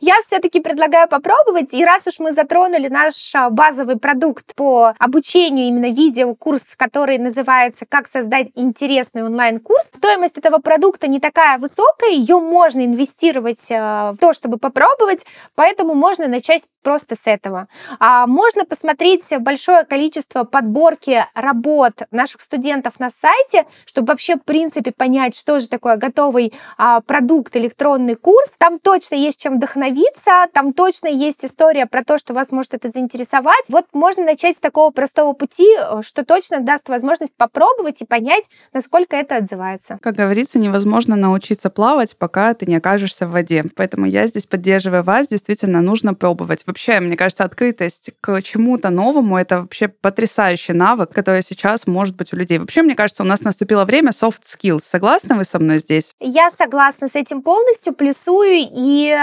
Я 0.00 0.14
все-таки 0.26 0.60
предлагаю 0.60 1.08
попробовать. 1.08 1.74
И 1.74 1.84
раз 1.84 2.06
уж 2.06 2.18
мы 2.18 2.32
затронули 2.32 2.88
наш 2.88 3.34
а, 3.34 3.50
базовый 3.50 3.98
продукт 3.98 4.54
по 4.54 4.94
обучению, 4.98 5.68
именно 5.68 5.90
видеокурс, 5.90 6.62
который 6.76 7.18
называется 7.18 7.84
«Как 7.88 8.08
создать 8.08 8.48
интересный 8.54 9.24
онлайн-курс», 9.24 9.88
стоимость 9.96 10.38
этого 10.38 10.58
продукта 10.58 11.06
не 11.06 11.20
такая 11.20 11.58
высокая, 11.58 12.10
ее 12.10 12.40
можно 12.40 12.84
инвестировать 12.84 13.70
а, 13.70 14.12
в 14.12 14.16
то, 14.16 14.32
чтобы 14.32 14.58
попробовать, 14.58 15.26
поэтому 15.54 15.94
можно 15.94 16.28
начать 16.28 16.62
просто 16.82 17.14
с 17.16 17.26
этого. 17.26 17.68
А 17.98 18.26
можно 18.26 18.64
посмотреть 18.64 19.24
большое 19.40 19.84
количество 19.84 20.44
подборки 20.44 21.26
работ 21.34 22.02
наших 22.10 22.40
студентов 22.40 22.53
на 22.98 23.10
сайте, 23.10 23.66
чтобы 23.86 24.08
вообще, 24.08 24.36
в 24.36 24.44
принципе, 24.44 24.92
понять, 24.92 25.36
что 25.36 25.60
же 25.60 25.68
такое 25.68 25.96
готовый 25.96 26.52
а, 26.76 27.00
продукт, 27.00 27.56
электронный 27.56 28.14
курс. 28.14 28.50
Там 28.58 28.78
точно 28.78 29.16
есть 29.16 29.40
чем 29.40 29.56
вдохновиться, 29.56 30.46
там 30.52 30.72
точно 30.72 31.08
есть 31.08 31.44
история 31.44 31.86
про 31.86 32.04
то, 32.04 32.18
что 32.18 32.34
вас 32.34 32.50
может 32.50 32.74
это 32.74 32.88
заинтересовать. 32.88 33.64
Вот 33.68 33.86
можно 33.92 34.24
начать 34.24 34.56
с 34.56 34.60
такого 34.60 34.90
простого 34.90 35.32
пути, 35.32 35.68
э, 35.78 36.00
что 36.04 36.24
точно 36.24 36.60
даст 36.60 36.88
возможность 36.88 37.34
попробовать 37.36 38.00
и 38.02 38.04
понять, 38.04 38.44
насколько 38.72 39.16
это 39.16 39.36
отзывается. 39.36 39.98
Как 40.00 40.14
говорится, 40.14 40.58
невозможно 40.58 41.16
научиться 41.16 41.70
плавать, 41.70 42.16
пока 42.16 42.54
ты 42.54 42.66
не 42.66 42.76
окажешься 42.76 43.26
в 43.26 43.32
воде. 43.32 43.64
Поэтому 43.76 44.06
я 44.06 44.26
здесь 44.26 44.46
поддерживаю 44.46 45.02
вас. 45.02 45.28
Действительно, 45.28 45.80
нужно 45.80 46.14
пробовать 46.14 46.64
вообще, 46.66 47.00
мне 47.00 47.16
кажется, 47.16 47.44
открытость 47.44 48.12
к 48.20 48.42
чему-то 48.42 48.90
новому— 48.90 49.36
это 49.38 49.62
вообще 49.62 49.88
потрясающий 49.88 50.72
навык, 50.72 51.10
который 51.10 51.42
сейчас 51.42 51.86
может 51.86 52.16
быть 52.16 52.32
у 52.32 52.36
людей. 52.36 52.43
Вообще, 52.52 52.82
мне 52.82 52.94
кажется, 52.94 53.22
у 53.22 53.26
нас 53.26 53.42
наступило 53.42 53.84
время 53.84 54.10
soft 54.10 54.42
skills. 54.42 54.82
Согласны 54.82 55.36
вы 55.36 55.44
со 55.44 55.58
мной 55.58 55.78
здесь? 55.78 56.14
Я 56.20 56.50
согласна 56.50 57.08
с 57.08 57.14
этим 57.14 57.42
полностью, 57.42 57.94
плюсую, 57.94 58.60
и 58.60 59.16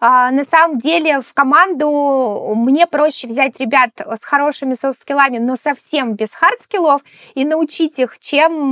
а, 0.00 0.30
на 0.30 0.44
самом 0.44 0.78
деле 0.78 1.20
в 1.20 1.32
команду 1.32 2.52
мне 2.54 2.86
проще 2.86 3.26
взять 3.26 3.58
ребят 3.60 3.90
с 3.98 4.24
хорошими 4.24 4.74
софт-скиллами, 4.74 5.38
но 5.38 5.56
совсем 5.56 6.14
без 6.14 6.28
хард-скиллов, 6.30 7.00
и 7.34 7.44
научить 7.44 7.98
их, 7.98 8.18
чем 8.18 8.70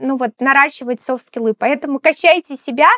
ну, 0.00 0.16
вот, 0.16 0.30
наращивать 0.40 1.00
софт-скиллы. 1.02 1.54
Поэтому 1.54 2.00
качайте 2.00 2.56
себя, 2.56 2.88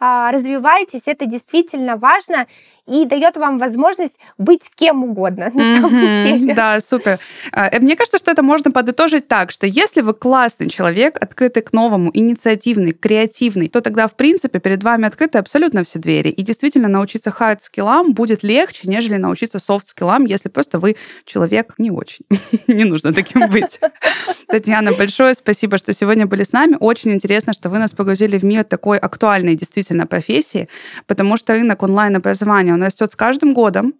а, 0.00 0.32
развивайтесь, 0.32 1.02
это 1.06 1.26
действительно 1.26 1.96
важно. 1.96 2.46
И 2.88 3.04
дает 3.04 3.36
вам 3.36 3.58
возможность 3.58 4.18
быть 4.38 4.70
кем 4.74 5.04
угодно 5.04 5.50
на 5.52 5.76
самом 5.76 5.90
деле. 5.90 6.54
Да, 6.54 6.80
супер. 6.80 7.18
А, 7.52 7.68
э, 7.68 7.80
мне 7.80 7.96
кажется, 7.96 8.18
что 8.18 8.30
это 8.30 8.42
можно 8.42 8.70
подытожить 8.70 9.28
так, 9.28 9.50
что 9.50 9.66
если 9.66 10.00
вы 10.00 10.14
классный 10.14 10.68
человек, 10.70 11.16
открытый 11.20 11.62
к 11.62 11.72
новому, 11.72 12.10
инициативный, 12.14 12.92
креативный, 12.92 13.68
то 13.68 13.80
тогда, 13.80 14.06
в 14.06 14.14
принципе, 14.14 14.58
перед 14.58 14.82
вами 14.82 15.06
открыты 15.06 15.38
абсолютно 15.38 15.84
все 15.84 15.98
двери. 15.98 16.28
И 16.28 16.42
действительно 16.42 16.88
научиться 16.88 17.30
хард-скиллам 17.30 18.12
будет 18.12 18.42
легче, 18.42 18.88
нежели 18.88 19.16
научиться 19.16 19.58
софт-скиллам, 19.58 20.24
если 20.24 20.48
просто 20.48 20.78
вы 20.78 20.96
человек 21.24 21.74
не 21.78 21.90
очень. 21.90 22.24
Не 22.66 22.84
нужно 22.84 23.12
таким 23.12 23.48
быть. 23.48 23.80
Татьяна, 24.48 24.92
большое 24.92 25.34
спасибо, 25.34 25.78
что 25.78 25.92
сегодня 25.92 26.26
были 26.26 26.42
с 26.42 26.52
нами. 26.52 26.76
Очень 26.80 27.12
интересно, 27.12 27.52
что 27.52 27.68
вы 27.68 27.78
нас 27.78 27.92
погрузили 27.92 28.38
в 28.38 28.44
мир 28.44 28.64
такой 28.64 28.98
актуальной 28.98 29.56
действительно 29.56 30.06
профессии, 30.06 30.68
потому 31.06 31.36
что 31.36 31.52
рынок 31.52 31.82
онлайн-образования, 31.82 32.77
он 32.78 32.84
растет 32.84 33.12
с 33.12 33.16
каждым 33.16 33.52
годом. 33.52 33.94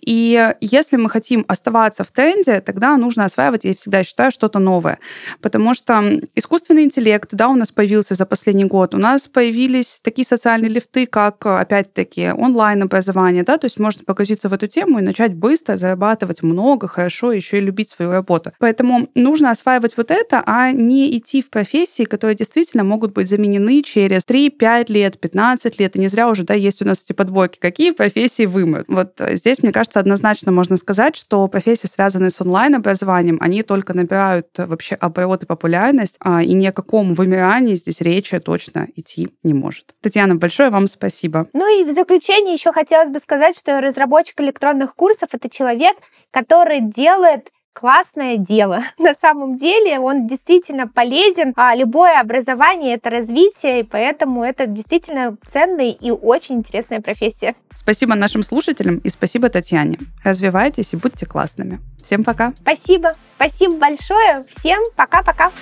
И 0.00 0.54
если 0.60 0.96
мы 0.96 1.10
хотим 1.10 1.44
оставаться 1.48 2.04
в 2.04 2.10
тренде, 2.10 2.60
тогда 2.60 2.96
нужно 2.96 3.24
осваивать, 3.24 3.64
я 3.64 3.74
всегда 3.74 4.04
считаю, 4.04 4.30
что-то 4.30 4.58
новое. 4.58 4.98
Потому 5.40 5.74
что 5.74 6.20
искусственный 6.34 6.84
интеллект, 6.84 7.30
да, 7.32 7.48
у 7.48 7.56
нас 7.56 7.72
появился 7.72 8.14
за 8.14 8.26
последний 8.26 8.64
год. 8.64 8.94
У 8.94 8.98
нас 8.98 9.26
появились 9.26 10.00
такие 10.02 10.26
социальные 10.26 10.70
лифты, 10.70 11.06
как, 11.06 11.44
опять-таки, 11.44 12.30
онлайн-образование, 12.30 13.42
да, 13.42 13.58
то 13.58 13.64
есть 13.64 13.78
можно 13.78 14.04
погрузиться 14.04 14.48
в 14.48 14.52
эту 14.52 14.68
тему 14.68 14.98
и 14.98 15.02
начать 15.02 15.34
быстро 15.34 15.76
зарабатывать 15.76 16.42
много, 16.42 16.86
хорошо, 16.86 17.32
еще 17.32 17.58
и 17.58 17.60
любить 17.60 17.90
свою 17.90 18.12
работу. 18.12 18.52
Поэтому 18.58 19.08
нужно 19.14 19.50
осваивать 19.50 19.96
вот 19.96 20.10
это, 20.10 20.42
а 20.46 20.72
не 20.72 21.16
идти 21.16 21.42
в 21.42 21.50
профессии, 21.50 22.04
которые 22.04 22.36
действительно 22.36 22.84
могут 22.84 23.12
быть 23.12 23.28
заменены 23.28 23.82
через 23.82 24.22
3-5 24.26 24.92
лет, 24.92 25.18
15 25.18 25.80
лет. 25.80 25.96
И 25.96 26.00
не 26.00 26.08
зря 26.08 26.28
уже, 26.28 26.44
да, 26.44 26.54
есть 26.54 26.82
у 26.82 26.84
нас 26.84 27.02
эти 27.02 27.12
подборки, 27.12 27.58
какие 27.58 27.90
профессии 27.90 28.17
вымрут. 28.46 28.86
Вот 28.88 29.12
здесь, 29.18 29.62
мне 29.62 29.72
кажется, 29.72 30.00
однозначно 30.00 30.52
можно 30.52 30.76
сказать, 30.76 31.16
что 31.16 31.46
профессии, 31.48 31.86
связанные 31.86 32.30
с 32.30 32.40
онлайн-образованием, 32.40 33.38
они 33.40 33.62
только 33.62 33.94
набирают 33.94 34.48
вообще 34.56 34.94
оборот 34.94 35.42
и 35.42 35.46
популярность, 35.46 36.16
а, 36.20 36.42
и 36.42 36.52
ни 36.52 36.66
о 36.66 36.72
каком 36.72 37.14
вымирании 37.14 37.74
здесь 37.74 38.00
речи 38.00 38.38
точно 38.38 38.88
идти 38.96 39.28
не 39.42 39.54
может. 39.54 39.94
Татьяна, 40.00 40.36
большое 40.36 40.70
вам 40.70 40.86
спасибо. 40.86 41.46
Ну 41.52 41.80
и 41.80 41.84
в 41.84 41.92
заключение 41.92 42.54
еще 42.54 42.72
хотелось 42.72 43.10
бы 43.10 43.18
сказать, 43.18 43.56
что 43.56 43.80
разработчик 43.80 44.40
электронных 44.40 44.94
курсов— 44.94 45.30
это 45.32 45.48
человек, 45.48 45.96
который 46.30 46.80
делает 46.80 47.50
классное 47.78 48.36
дело. 48.36 48.82
На 48.98 49.14
самом 49.14 49.56
деле 49.56 50.00
он 50.00 50.26
действительно 50.26 50.88
полезен, 50.88 51.52
а 51.56 51.76
любое 51.76 52.18
образование— 52.18 52.94
это 52.96 53.10
развитие, 53.10 53.80
и 53.80 53.82
поэтому 53.84 54.42
это 54.42 54.66
действительно 54.66 55.36
ценная 55.46 55.90
и 55.90 56.10
очень 56.10 56.56
интересная 56.56 57.00
профессия. 57.00 57.54
Спасибо 57.74 58.16
нашим 58.16 58.42
слушателям 58.42 58.98
и 58.98 59.08
спасибо 59.08 59.48
Татьяне. 59.48 59.98
Развивайтесь 60.24 60.92
и 60.92 60.96
будьте 60.96 61.26
классными. 61.26 61.78
Всем 62.02 62.24
пока. 62.24 62.52
Спасибо. 62.56 63.12
Спасибо 63.36 63.76
большое. 63.76 64.44
Всем 64.56 64.82
пока-пока. 64.96 65.52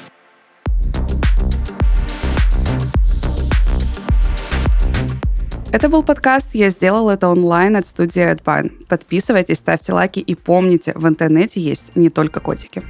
Это 5.76 5.90
был 5.90 6.02
подкаст 6.02 6.54
«Я 6.54 6.70
сделал 6.70 7.10
это 7.10 7.28
онлайн» 7.28 7.76
от 7.76 7.86
студии 7.86 8.22
Redbine. 8.22 8.86
Подписывайтесь, 8.86 9.58
ставьте 9.58 9.92
лайки 9.92 10.20
и 10.20 10.34
помните, 10.34 10.94
в 10.94 11.06
интернете 11.06 11.60
есть 11.60 11.94
не 11.96 12.08
только 12.08 12.40
котики. 12.40 12.82